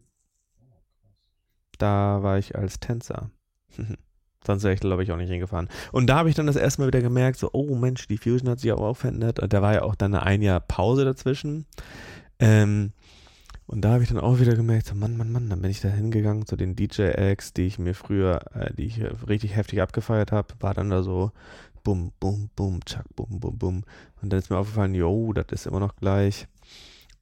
[1.78, 3.32] Da war ich als Tänzer.
[4.46, 5.70] Sonst wäre ich, glaube ich, auch nicht hingefahren.
[5.94, 8.50] Und da habe ich dann das erste Mal wieder gemerkt, so, oh Mensch, die Fusion
[8.50, 9.40] hat sich auch, auch verändert.
[9.40, 11.68] Und da war ja auch dann eine ein Jahr Pause dazwischen.
[12.40, 12.92] Ähm,
[13.66, 15.82] und da habe ich dann auch wieder gemerkt, so, Mann, Mann, Mann, dann bin ich
[15.82, 19.82] da hingegangen zu den DJ-Acts, die ich mir früher, äh, die ich äh, richtig heftig
[19.82, 21.32] abgefeiert habe, war dann da so
[21.84, 23.84] bum, bum, bum, tschack, bum, bum, bum.
[24.22, 26.48] Und dann ist mir aufgefallen, jo, das ist immer noch gleich.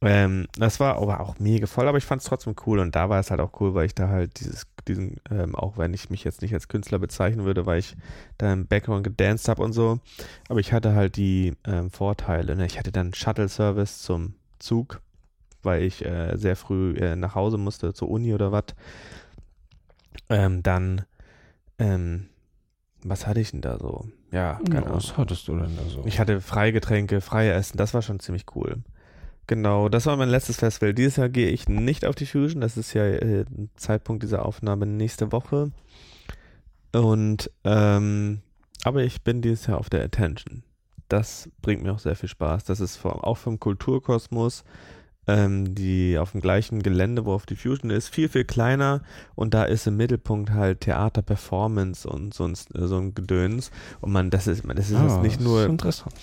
[0.03, 3.09] Ähm, das war aber auch mega voll, aber ich fand es trotzdem cool und da
[3.09, 6.09] war es halt auch cool, weil ich da halt dieses, diesen, ähm, auch wenn ich
[6.09, 7.95] mich jetzt nicht als Künstler bezeichnen würde, weil ich
[8.39, 9.99] da im Background gedanced habe und so,
[10.49, 12.55] aber ich hatte halt die ähm, Vorteile.
[12.55, 12.65] Ne?
[12.65, 15.01] Ich hatte dann Shuttle-Service zum Zug,
[15.63, 18.65] weil ich äh, sehr früh äh, nach Hause musste, zur Uni oder was.
[20.29, 21.03] Ähm, dann,
[21.79, 22.27] ähm,
[23.03, 24.07] was hatte ich denn da so?
[24.31, 24.97] Ja, keine Ahnung.
[24.97, 26.03] was hattest du denn da so?
[26.05, 28.77] Ich hatte freie Getränke, freie Essen, das war schon ziemlich cool.
[29.47, 30.93] Genau, das war mein letztes Festival.
[30.93, 33.45] Dieses Jahr gehe ich nicht auf die Fusion, das ist ja äh,
[33.75, 35.71] Zeitpunkt dieser Aufnahme nächste Woche.
[36.93, 38.39] Und, ähm,
[38.83, 40.63] aber ich bin dieses Jahr auf der Attention.
[41.09, 42.63] Das bringt mir auch sehr viel Spaß.
[42.63, 44.63] Das ist vom, auch vom Kulturkosmos,
[45.31, 49.01] ähm, die auf dem gleichen Gelände, wo auf die Fusion ist, viel, viel kleiner.
[49.35, 53.71] Und da ist im Mittelpunkt halt Theater, Performance und so ein, so ein Gedöns.
[54.01, 56.15] Und man, das ist, das ist Ah, jetzt nicht das nur ist interessant.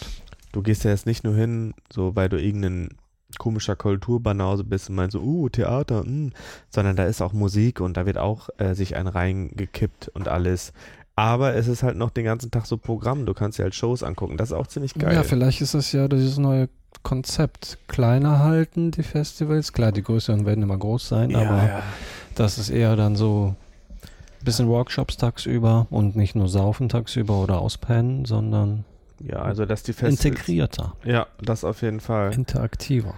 [0.52, 2.90] du gehst ja jetzt nicht nur hin, so weil du irgendein
[3.38, 6.30] komischer Kulturbanause bist und meinst so, uh, Theater, mh,
[6.70, 10.72] sondern da ist auch Musik und da wird auch äh, sich ein reingekippt und alles.
[11.18, 14.04] Aber es ist halt noch den ganzen Tag so Programm, du kannst dir halt Shows
[14.04, 15.12] angucken, das ist auch ziemlich geil.
[15.12, 16.68] Ja, vielleicht ist es ja dieses neue
[17.02, 17.76] Konzept.
[17.88, 19.72] Kleiner halten, die Festivals.
[19.72, 21.82] Klar, die größeren werden immer groß sein, ja, aber ja.
[22.36, 23.56] das ist eher dann so
[24.00, 28.84] ein bisschen Workshops tagsüber und nicht nur saufen tagsüber oder auspennen, sondern
[29.18, 30.24] ja, also dass die Festivals...
[30.24, 32.32] integrierter, Ja, das auf jeden Fall.
[32.32, 33.14] interaktiver.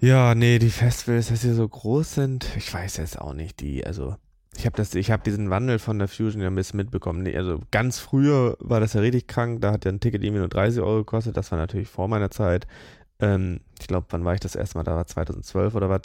[0.00, 3.84] Ja, nee, die Festivals, dass sie so groß sind, ich weiß jetzt auch nicht, die,
[3.86, 4.16] also
[4.60, 7.22] ich habe habe diesen Wandel von der Fusion ja ein bisschen mitbekommen.
[7.22, 10.40] Nee, also ganz früher war das ja richtig krank, da hat ja ein Ticket irgendwie
[10.40, 12.66] nur 30 Euro gekostet, das war natürlich vor meiner Zeit.
[13.18, 14.96] Ähm, ich glaube, wann war ich das erste Mal da?
[14.96, 16.02] War 2012 oder was?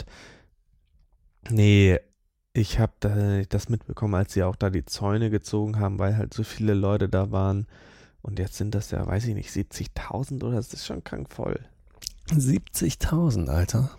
[1.49, 1.99] Nee,
[2.53, 6.34] ich habe da, das mitbekommen, als sie auch da die Zäune gezogen haben, weil halt
[6.34, 7.68] so viele Leute da waren.
[8.22, 11.60] Und jetzt sind das ja, weiß ich nicht, 70.000 oder das ist schon krank voll.
[12.30, 13.91] 70.000, Alter.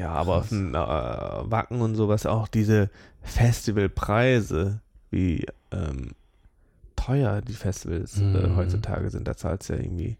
[0.00, 2.88] Ja, aber auf dem äh, Wacken und sowas auch diese
[3.22, 4.80] Festivalpreise,
[5.10, 6.12] wie ähm,
[6.96, 8.56] teuer die Festivals äh, Mhm.
[8.56, 10.16] heutzutage sind, da zahlst du ja irgendwie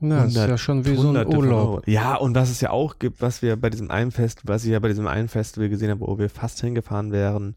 [0.00, 1.86] Ja, ist 100, ja schon wie so ein Urlaub.
[1.86, 4.70] Ja, und was es ja auch gibt, was wir bei diesem einen Fest, was ich
[4.70, 7.54] ja bei diesem einen Festival gesehen habe, wo wir fast hingefahren wären,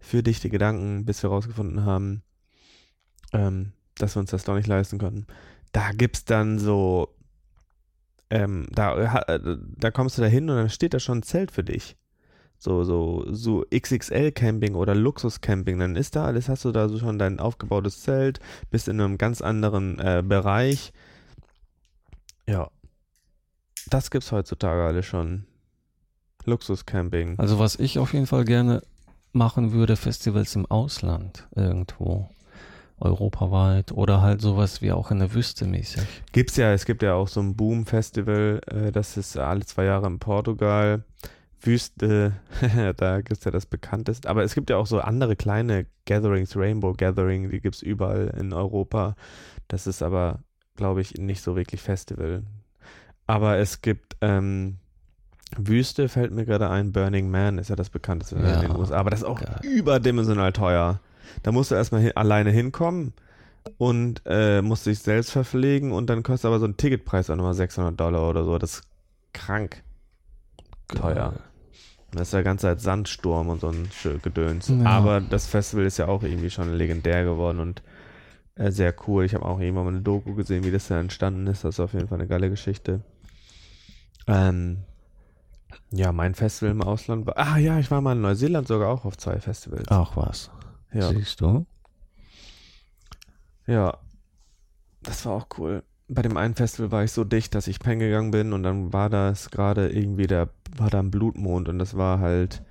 [0.00, 2.22] für dichte Gedanken, bis wir rausgefunden haben,
[3.32, 5.26] ähm, dass wir uns das doch nicht leisten konnten.
[5.70, 7.14] Da gibt's dann so,
[8.32, 11.22] ähm, da, ha- äh, da kommst du da hin und dann steht da schon ein
[11.22, 11.96] Zelt für dich.
[12.58, 17.18] So, so, so XXL-Camping oder Luxus-Camping, dann ist da alles, hast du da so schon
[17.18, 20.92] dein aufgebautes Zelt, bist in einem ganz anderen äh, Bereich.
[22.48, 22.70] Ja.
[23.90, 25.44] Das gibt's heutzutage alle schon.
[26.44, 27.38] Luxus-Camping.
[27.38, 28.82] Also was ich auf jeden Fall gerne
[29.32, 32.28] machen würde, Festivals im Ausland irgendwo.
[33.02, 36.02] Europaweit oder halt sowas wie auch in der Wüste mäßig.
[36.32, 40.06] Gibt's ja, es gibt ja auch so ein Boom-Festival, äh, das ist alle zwei Jahre
[40.06, 41.04] in Portugal,
[41.60, 42.32] Wüste,
[42.96, 44.28] da gibt es ja das bekannteste.
[44.28, 48.34] Aber es gibt ja auch so andere kleine Gatherings, Rainbow Gathering, die gibt es überall
[48.38, 49.14] in Europa.
[49.68, 50.40] Das ist aber,
[50.76, 52.42] glaube ich, nicht so wirklich Festival.
[53.28, 54.78] Aber es gibt ähm,
[55.56, 58.96] Wüste, fällt mir gerade ein, Burning Man ist ja das bekannteste Ja, in den USA.
[58.96, 59.60] Aber das ist auch geil.
[59.62, 61.00] überdimensional teuer.
[61.42, 63.12] Da musst du erstmal hin, alleine hinkommen
[63.78, 67.54] und äh, musst dich selbst verpflegen und dann kostet aber so ein Ticketpreis auch nochmal
[67.54, 68.58] 600 Dollar oder so.
[68.58, 68.82] Das ist
[69.32, 69.82] krank
[70.88, 71.34] teuer.
[72.12, 73.88] Das ist ja ganze Zeit Sandsturm und so ein
[74.22, 74.68] Gedöns.
[74.68, 74.84] Ja.
[74.84, 77.82] Aber das Festival ist ja auch irgendwie schon legendär geworden und
[78.54, 79.24] äh, sehr cool.
[79.24, 81.64] Ich habe auch irgendwann mal eine Doku gesehen, wie das da entstanden ist.
[81.64, 83.00] Das ist auf jeden Fall eine geile Geschichte.
[84.26, 84.78] Ähm,
[85.90, 87.38] ja, mein Festival im Ausland war.
[87.38, 89.88] Ah ja, ich war mal in Neuseeland sogar auch auf zwei Festivals.
[89.88, 90.50] Auch was.
[90.92, 91.08] Ja.
[91.10, 91.66] Siehst du?
[93.66, 93.98] Ja,
[95.02, 95.82] das war auch cool.
[96.08, 98.92] Bei dem einen Festival war ich so dicht, dass ich pennen gegangen bin und dann
[98.92, 102.62] war das gerade irgendwie, der war da ein Blutmond und das war halt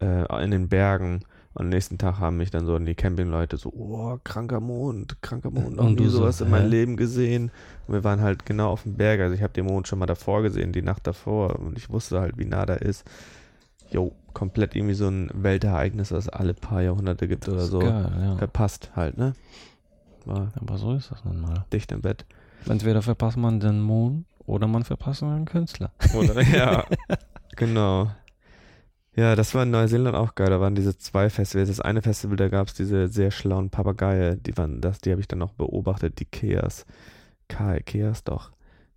[0.00, 1.24] äh, in den Bergen.
[1.52, 5.50] Und am nächsten Tag haben mich dann so die Campingleute so, oh, kranker Mond, kranker
[5.50, 6.70] Mond, noch Und nie du so, sowas in meinem?
[6.70, 7.50] Leben gesehen.
[7.86, 10.06] Und wir waren halt genau auf dem Berg, also ich habe den Mond schon mal
[10.06, 13.04] davor gesehen, die Nacht davor und ich wusste halt, wie nah der ist.
[13.90, 17.70] Jo, komplett irgendwie so ein Weltereignis, was es alle paar Jahrhunderte gibt oder Das ist
[17.70, 17.78] so.
[17.80, 18.36] Geil, ja.
[18.36, 19.34] Verpasst halt, ne?
[20.24, 21.64] War Aber so ist das nun mal.
[21.72, 22.24] dicht im Bett.
[22.68, 25.92] Entweder verpasst man den Mond oder man verpasst einen Künstler.
[26.14, 26.84] Oder, ja,
[27.56, 28.10] genau.
[29.16, 30.50] Ja, das war in Neuseeland auch geil.
[30.50, 31.68] Da waren diese zwei Festivals.
[31.68, 34.36] Das eine Festival, da gab es diese sehr schlauen Papageie.
[34.36, 36.86] Die waren das, die habe ich dann noch beobachtet, die Keas.
[37.48, 38.50] Kai, Keas doch.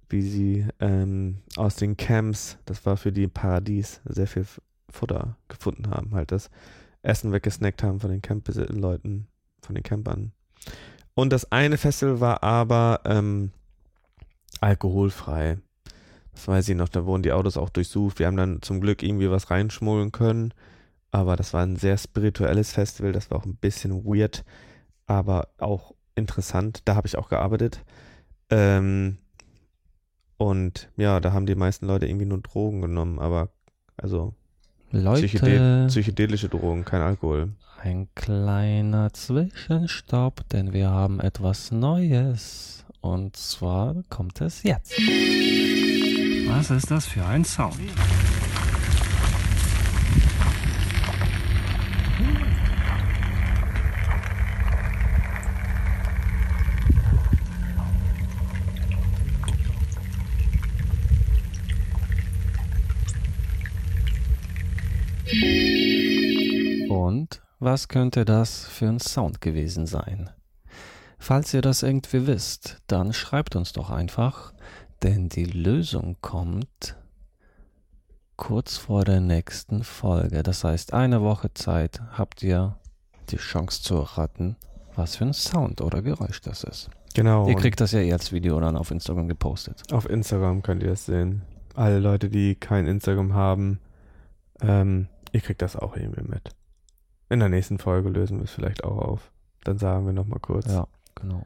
[0.09, 4.45] Wie sie ähm, aus den Camps, das war für die Paradies, sehr viel
[4.93, 6.13] Futter gefunden haben.
[6.13, 6.49] Halt das
[7.01, 9.27] Essen weggesnackt haben von den Camp-Leuten,
[9.61, 10.31] von den Campern.
[11.15, 13.51] Und das eine Festival war aber ähm,
[14.61, 15.57] alkoholfrei.
[16.31, 18.19] Das weiß ich noch, da wurden die Autos auch durchsucht.
[18.19, 20.53] Wir haben dann zum Glück irgendwie was reinschmuggeln können.
[21.11, 23.11] Aber das war ein sehr spirituelles Festival.
[23.11, 24.43] Das war auch ein bisschen weird,
[25.05, 26.81] aber auch interessant.
[26.85, 27.83] Da habe ich auch gearbeitet.
[28.49, 29.19] Ähm,
[30.37, 33.49] und ja, da haben die meisten Leute irgendwie nur Drogen genommen, aber
[33.95, 34.33] also
[34.93, 37.49] Psychedel Leute, psychedelische Drogen, kein Alkohol.
[37.81, 42.85] ein kleiner Zwischenstopp, denn wir haben etwas Neues.
[43.01, 44.93] Und zwar kommt es jetzt.
[46.47, 47.75] Was ist das für ein Sound?
[66.89, 70.29] Und was könnte das für ein Sound gewesen sein?
[71.17, 74.53] Falls ihr das irgendwie wisst, dann schreibt uns doch einfach,
[75.01, 76.97] denn die Lösung kommt
[78.36, 80.43] kurz vor der nächsten Folge.
[80.43, 82.77] Das heißt, eine Woche Zeit habt ihr
[83.29, 84.57] die Chance zu erraten,
[84.95, 86.89] was für ein Sound oder Geräusch das ist.
[87.13, 87.47] Genau.
[87.47, 89.84] Ihr kriegt das ja eh als Video dann auf Instagram gepostet.
[89.93, 91.43] Auf Instagram könnt ihr das sehen.
[91.75, 93.79] Alle Leute, die kein Instagram haben,
[94.61, 96.51] ähm, ihr kriegt das auch irgendwie mit.
[97.29, 99.31] In der nächsten Folge lösen wir es vielleicht auch auf.
[99.63, 100.67] Dann sagen wir nochmal kurz.
[100.67, 101.45] Ja, genau.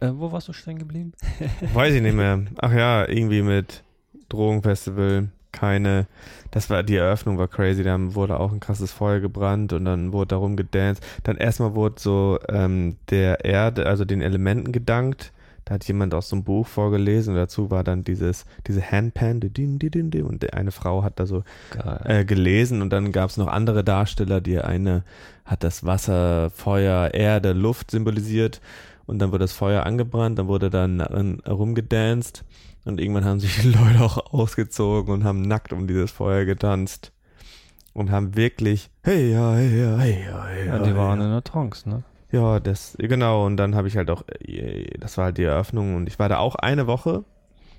[0.00, 1.12] Äh, wo warst du stehen geblieben?
[1.74, 2.42] Weiß ich nicht mehr.
[2.58, 3.82] Ach ja, irgendwie mit
[4.28, 5.28] Drogenfestival.
[5.52, 6.06] Keine.
[6.52, 7.82] Das war die Eröffnung war crazy.
[7.82, 11.04] Dann wurde auch ein krasses Feuer gebrannt und dann wurde darum gedanced.
[11.24, 15.32] Dann erstmal wurde so ähm, der Erde, also den Elementen gedankt.
[15.64, 17.34] Da hat jemand aus so einem Buch vorgelesen.
[17.34, 21.44] Und dazu war dann dieses, diese Handpan, und eine Frau hat da so
[22.04, 22.82] äh, gelesen.
[22.82, 25.04] Und dann gab es noch andere Darsteller, die eine
[25.44, 28.60] hat das Wasser, Feuer, Erde, Luft symbolisiert.
[29.06, 32.44] Und dann wurde das Feuer angebrannt, dann wurde dann rumgedanced.
[32.84, 37.12] Und irgendwann haben sich die Leute auch ausgezogen und haben nackt um dieses Feuer getanzt.
[37.92, 41.26] Und haben wirklich hey ja hey ja hey ja hey ja, ja, die waren ja.
[41.26, 42.04] in der Trance, ne?
[42.32, 45.96] Ja, das, genau, und dann habe ich halt auch, äh, das war halt die Eröffnung
[45.96, 47.24] und ich war da auch eine Woche.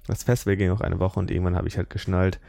[0.07, 2.39] Das Festival ging auch eine Woche und irgendwann habe ich halt geschnallt,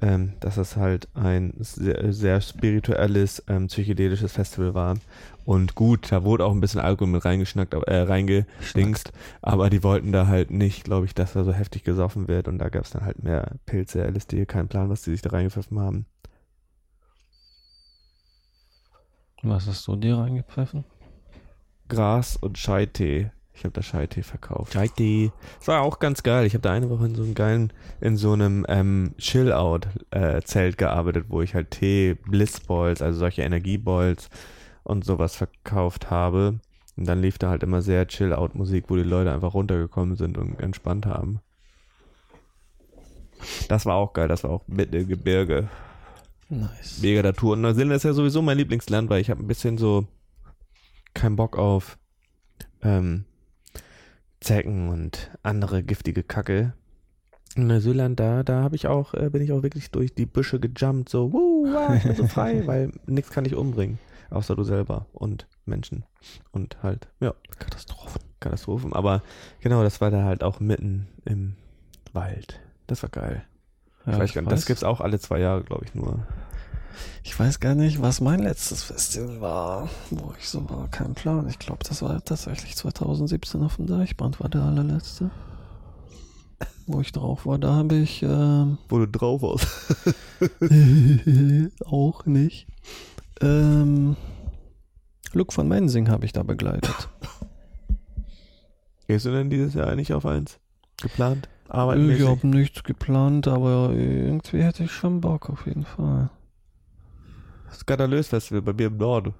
[0.00, 4.96] ähm, dass es halt ein sehr, sehr spirituelles, ähm, psychedelisches Festival war.
[5.44, 10.12] Und gut, da wurde auch ein bisschen Alkohol mit reingeschnackt, äh, reingedingst, aber die wollten
[10.12, 12.90] da halt nicht, glaube ich, dass da so heftig gesoffen wird und da gab es
[12.90, 16.06] dann halt mehr Pilze, LSD, kein Plan, was die sich da reingepfiffen haben.
[19.42, 20.84] Was hast du dir reingepfiffen?
[21.88, 23.30] Gras und Scheitee.
[23.56, 24.74] Ich habe da Scheitee verkauft.
[24.74, 25.32] Scheitee.
[25.58, 26.44] Das war auch ganz geil.
[26.44, 27.72] Ich habe da eine Woche in so einem geilen,
[28.02, 34.28] in so einem ähm, Chill-Out-Zelt gearbeitet, wo ich halt Tee, Blissballs, also solche Energieballs
[34.82, 36.60] und sowas verkauft habe.
[36.98, 40.60] Und dann lief da halt immer sehr Chill-Out-Musik, wo die Leute einfach runtergekommen sind und
[40.60, 41.40] entspannt haben.
[43.68, 45.68] Das war auch geil, das war auch mitten im Gebirge.
[46.48, 47.00] Nice.
[47.02, 47.54] Mega der Tour.
[47.54, 50.06] Und Neuseeland ist ja sowieso mein Lieblingsland, weil ich habe ein bisschen so
[51.16, 51.98] keinen Bock auf
[52.82, 53.24] ähm,
[54.40, 56.74] Zecken und andere giftige Kacke.
[57.56, 60.60] In Neuseeland, da, da habe ich auch, äh, bin ich auch wirklich durch die Büsche
[60.60, 63.98] gejumpt, so, wuh, wow, ich bin so frei, weil nichts kann dich umbringen,
[64.30, 66.04] außer du selber und Menschen
[66.52, 68.20] und halt, ja, Katastrophen.
[68.38, 68.92] Katastrophen.
[68.92, 69.22] Aber
[69.60, 71.56] genau, das war da halt auch mitten im
[72.12, 72.60] Wald.
[72.86, 73.42] Das war geil.
[74.04, 76.26] Ja, ich weiß gar nicht, das gibt's auch alle zwei Jahre, glaube ich, nur.
[77.22, 80.88] Ich weiß gar nicht, was mein letztes Festival war, wo ich so war.
[80.88, 81.48] Kein Plan.
[81.48, 85.30] Ich glaube, das war tatsächlich 2017 auf dem Deichbrand, war der allerletzte.
[86.86, 89.66] Wo ich drauf war, da habe ich ähm, Wo du drauf warst.
[91.84, 92.66] auch nicht.
[93.40, 94.16] Ähm,
[95.32, 97.08] Luke von Mensing habe ich da begleitet.
[99.08, 100.58] Gehst du denn dieses Jahr eigentlich auf eins?
[101.02, 101.48] Geplant?
[101.68, 106.30] Arbeiten Ich habe nichts geplant, aber irgendwie hätte ich schon Bock auf jeden Fall.
[107.76, 109.34] Skandalös Festival bei mir im Norden.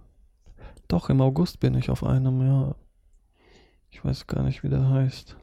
[0.88, 2.74] Doch, im August bin ich auf einem, ja.
[3.90, 5.36] Ich weiß gar nicht, wie der heißt.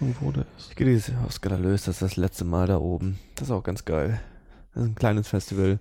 [0.00, 0.70] Und wo der ist.
[0.70, 3.18] Ich gehe dieses Jahr auf Skandalös, das ist das letzte Mal da oben.
[3.34, 4.20] Das ist auch ganz geil.
[4.74, 5.78] Das ist ein kleines Festival.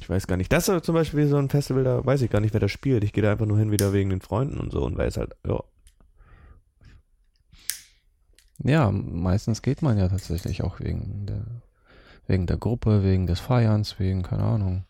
[0.00, 0.52] Ich weiß gar nicht.
[0.52, 3.04] Das ist zum Beispiel so ein Festival, da weiß ich gar nicht, wer da spielt.
[3.04, 5.16] Ich gehe da einfach nur hin wieder wegen den Freunden und so und weil es
[5.16, 5.62] halt, ja.
[8.64, 11.44] Ja, meistens geht man ja tatsächlich auch wegen der,
[12.26, 14.84] wegen der Gruppe, wegen des Feierns, wegen, keine Ahnung.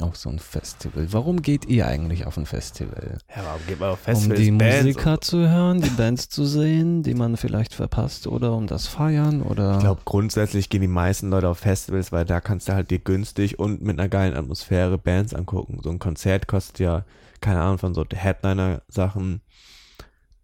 [0.00, 1.06] Auf so ein Festival.
[1.12, 3.18] Warum geht ihr eigentlich auf ein Festival?
[3.28, 7.14] Ja, warum geht man auf um die Musiker zu hören, die Bands zu sehen, die
[7.14, 9.74] man vielleicht verpasst oder um das Feiern oder.
[9.74, 12.98] Ich glaube, grundsätzlich gehen die meisten Leute auf Festivals, weil da kannst du halt dir
[12.98, 15.80] günstig und mit einer geilen Atmosphäre Bands angucken.
[15.82, 17.04] So ein Konzert kostet ja,
[17.40, 19.40] keine Ahnung, von so Headliner-Sachen,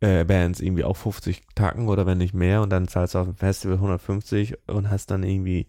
[0.01, 3.27] äh, Bands irgendwie auch 50 Tacken oder wenn nicht mehr und dann zahlst du auf
[3.27, 5.67] dem Festival 150 und hast dann irgendwie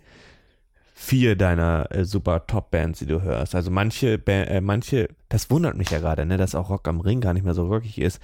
[1.02, 3.56] vier deiner äh, super Top-Bands, die du hörst.
[3.56, 7.00] Also manche, ba äh, manche, das wundert mich ja gerade, ne, dass auch Rock am
[7.00, 8.22] Ring gar nicht mehr so rockig ist.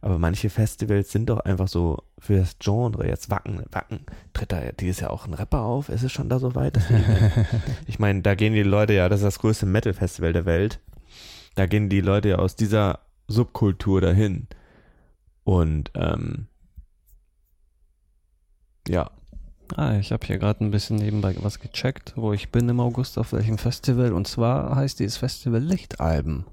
[0.00, 3.06] Aber manche Festivals sind doch einfach so für das Genre.
[3.06, 4.00] Jetzt Wacken, Wacken,
[4.34, 5.88] tritt da dieses Jahr auch ein Rapper auf?
[5.88, 6.78] Ist es schon da so weit?
[7.86, 10.80] ich meine, da gehen die Leute ja, das ist das größte Metal-Festival der Welt.
[11.54, 12.98] Da gehen die Leute ja aus dieser
[13.28, 14.48] Subkultur dahin.
[15.44, 16.48] Und ähm,
[18.88, 19.10] ja,
[19.74, 23.18] Ah, ich habe hier gerade ein bisschen nebenbei was gecheckt, wo ich bin im August
[23.18, 24.12] auf welchem Festival.
[24.12, 26.44] Und zwar heißt dieses Festival Lichtalben.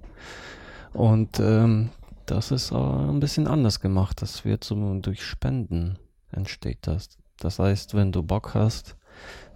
[0.94, 1.90] Und ähm,
[2.26, 4.22] das ist äh, ein bisschen anders gemacht.
[4.22, 6.00] Das wird so durch Spenden
[6.32, 7.10] entsteht das.
[7.38, 8.96] Das heißt, wenn du Bock hast,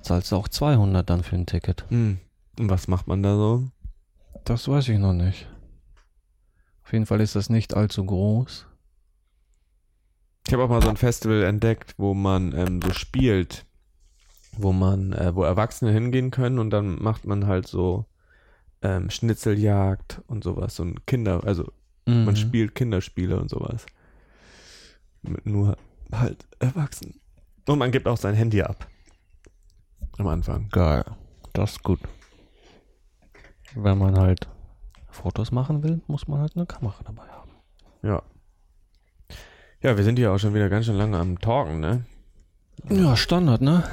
[0.02, 1.86] zahlst du auch 200 dann für ein Ticket.
[1.90, 2.20] hm.
[2.60, 3.64] und was macht man da so?
[4.46, 5.48] Das weiß ich noch nicht.
[6.84, 8.66] Auf jeden Fall ist das nicht allzu groß.
[10.48, 13.66] Ich habe auch mal so ein Festival entdeckt, wo man ähm, so spielt,
[14.54, 18.06] wo man, äh, wo Erwachsene hingehen können und dann macht man halt so
[18.82, 21.72] ähm, Schnitzeljagd und sowas und Kinder, also
[22.06, 22.36] man Mhm.
[22.38, 23.86] spielt Kinderspiele und sowas.
[25.24, 25.76] Mit nur
[26.14, 27.20] halt Erwachsenen.
[27.68, 28.88] Und man gibt auch sein Handy ab.
[30.18, 30.70] Am Anfang.
[30.70, 31.04] Geil.
[31.52, 32.00] Das ist gut.
[33.76, 34.48] Wenn man halt
[35.10, 37.52] Fotos machen will, muss man halt eine Kamera dabei haben.
[38.04, 38.24] Ja.
[39.82, 42.06] Ja, wir sind hier auch schon wieder ganz schön lange am Talken, ne?
[42.90, 43.84] Ja, Standard, ne?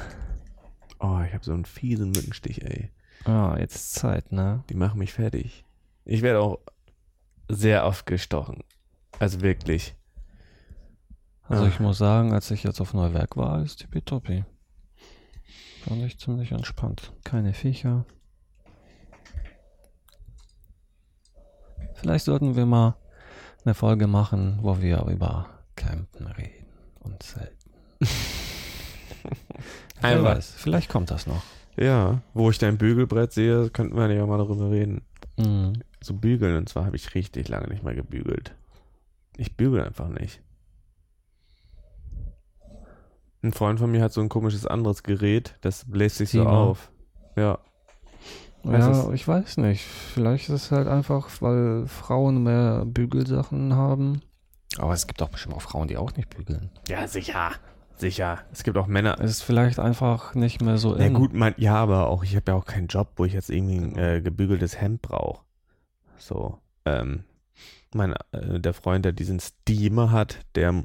[0.99, 2.91] Oh, ich habe so einen fiesen Mückenstich, ey.
[3.25, 4.63] Ja, jetzt ist Zeit, ne?
[4.69, 5.63] Die machen mich fertig.
[6.05, 6.59] Ich werde auch
[7.49, 8.63] sehr oft gestochen.
[9.19, 9.95] Also wirklich.
[11.47, 11.67] Also Ah.
[11.67, 14.43] ich muss sagen, als ich jetzt auf Neuwerk war, ist tippitoppi.
[15.87, 17.13] Fand ich ziemlich entspannt.
[17.23, 18.05] Keine Viecher.
[21.93, 22.95] Vielleicht sollten wir mal
[23.63, 26.65] eine Folge machen, wo wir über Campen reden
[26.99, 27.71] und Zelten.
[27.99, 28.09] Wer
[30.01, 30.35] Einfach.
[30.35, 31.41] weiß, vielleicht kommt das noch.
[31.77, 35.01] Ja, wo ich dein Bügelbrett sehe, könnten wir ja mal darüber reden.
[35.37, 35.73] Mhm.
[36.01, 38.55] So bügeln, und zwar habe ich richtig lange nicht mehr gebügelt.
[39.37, 40.41] Ich bügel einfach nicht.
[43.43, 46.51] Ein Freund von mir hat so ein komisches anderes Gerät, das bläst sich so Steamer.
[46.57, 46.91] auf.
[47.35, 47.59] Ja.
[48.63, 49.83] Was Ja, ich weiß nicht.
[49.83, 54.21] Vielleicht ist es halt einfach, weil Frauen mehr Bügelsachen haben.
[54.77, 56.69] Aber es gibt auch bestimmt auch Frauen, die auch nicht bügeln.
[56.87, 57.51] Ja, sicher.
[57.97, 58.39] Sicher.
[58.51, 59.19] Es gibt auch Männer.
[59.21, 61.13] Es ist vielleicht einfach nicht mehr so Na in.
[61.13, 63.77] gut, mein, ja, aber auch ich habe ja auch keinen Job, wo ich jetzt irgendwie
[63.77, 65.43] ein äh, gebügeltes Hemd brauche.
[66.17, 67.23] So, ähm,
[67.93, 70.83] mein, äh, der Freund, der diesen Steamer hat, der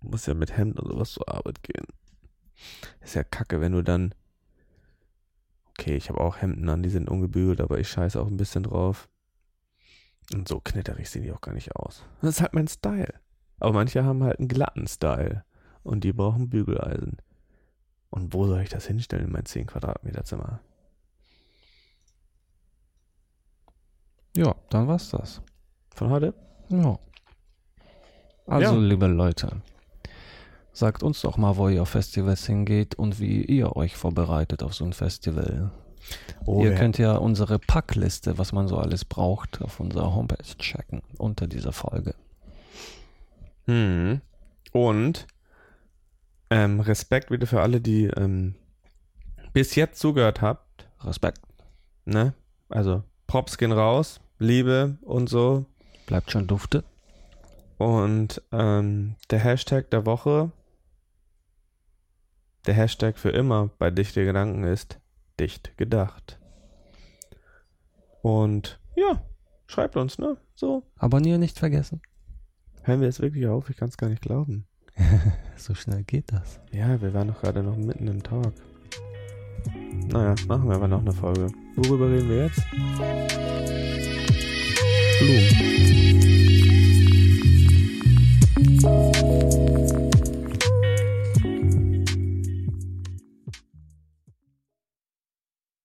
[0.00, 1.86] muss ja mit Hemd und sowas zur Arbeit gehen.
[3.02, 4.14] Ist ja kacke, wenn du dann.
[5.70, 8.62] Okay, ich habe auch Hemden an, die sind ungebügelt, aber ich scheiße auch ein bisschen
[8.62, 9.08] drauf.
[10.32, 12.02] Und so knitterig sehen die auch gar nicht aus.
[12.22, 13.12] Das ist halt mein Style.
[13.60, 15.44] Aber manche haben halt einen glatten Style.
[15.82, 17.18] und die brauchen Bügeleisen.
[18.08, 20.60] Und wo soll ich das hinstellen in mein 10 Quadratmeter Zimmer?
[24.36, 25.42] Ja, dann war's das.
[25.94, 26.34] Von heute?
[26.70, 26.98] Ja.
[28.46, 28.80] Also, Ja.
[28.80, 29.62] liebe Leute,
[30.72, 34.74] sagt uns doch mal, wo ihr auf Festivals hingeht und wie ihr euch vorbereitet auf
[34.74, 35.70] so ein Festival.
[36.46, 40.44] Oh, ihr wer- könnt ja unsere Packliste, was man so alles braucht, auf unserer Homepage
[40.58, 42.14] checken, unter dieser Folge.
[43.66, 44.20] Hm.
[44.72, 45.26] Und
[46.50, 48.54] ähm, Respekt wieder für alle, die ähm,
[49.52, 50.86] bis jetzt zugehört habt.
[51.00, 51.40] Respekt.
[52.04, 52.34] Ne?
[52.68, 55.64] Also Props gehen raus, Liebe und so.
[56.06, 56.84] Bleibt schon dufte.
[57.78, 60.50] Und ähm, der Hashtag der Woche,
[62.66, 64.98] der Hashtag für immer bei Dichte Gedanken ist
[65.40, 66.38] dicht gedacht.
[68.22, 69.22] Und ja,
[69.66, 70.36] schreibt uns, ne?
[70.54, 70.84] So.
[70.96, 72.00] Abonnieren nicht vergessen.
[72.82, 73.70] Hören wir jetzt wirklich auf?
[73.70, 74.66] Ich kann es gar nicht glauben.
[75.56, 76.60] So schnell geht das.
[76.72, 78.52] Ja, wir waren doch gerade noch mitten im Talk.
[80.08, 81.46] Naja, machen wir aber noch eine Folge.
[81.76, 82.60] Worüber reden wir jetzt?
[85.20, 86.33] Blumen.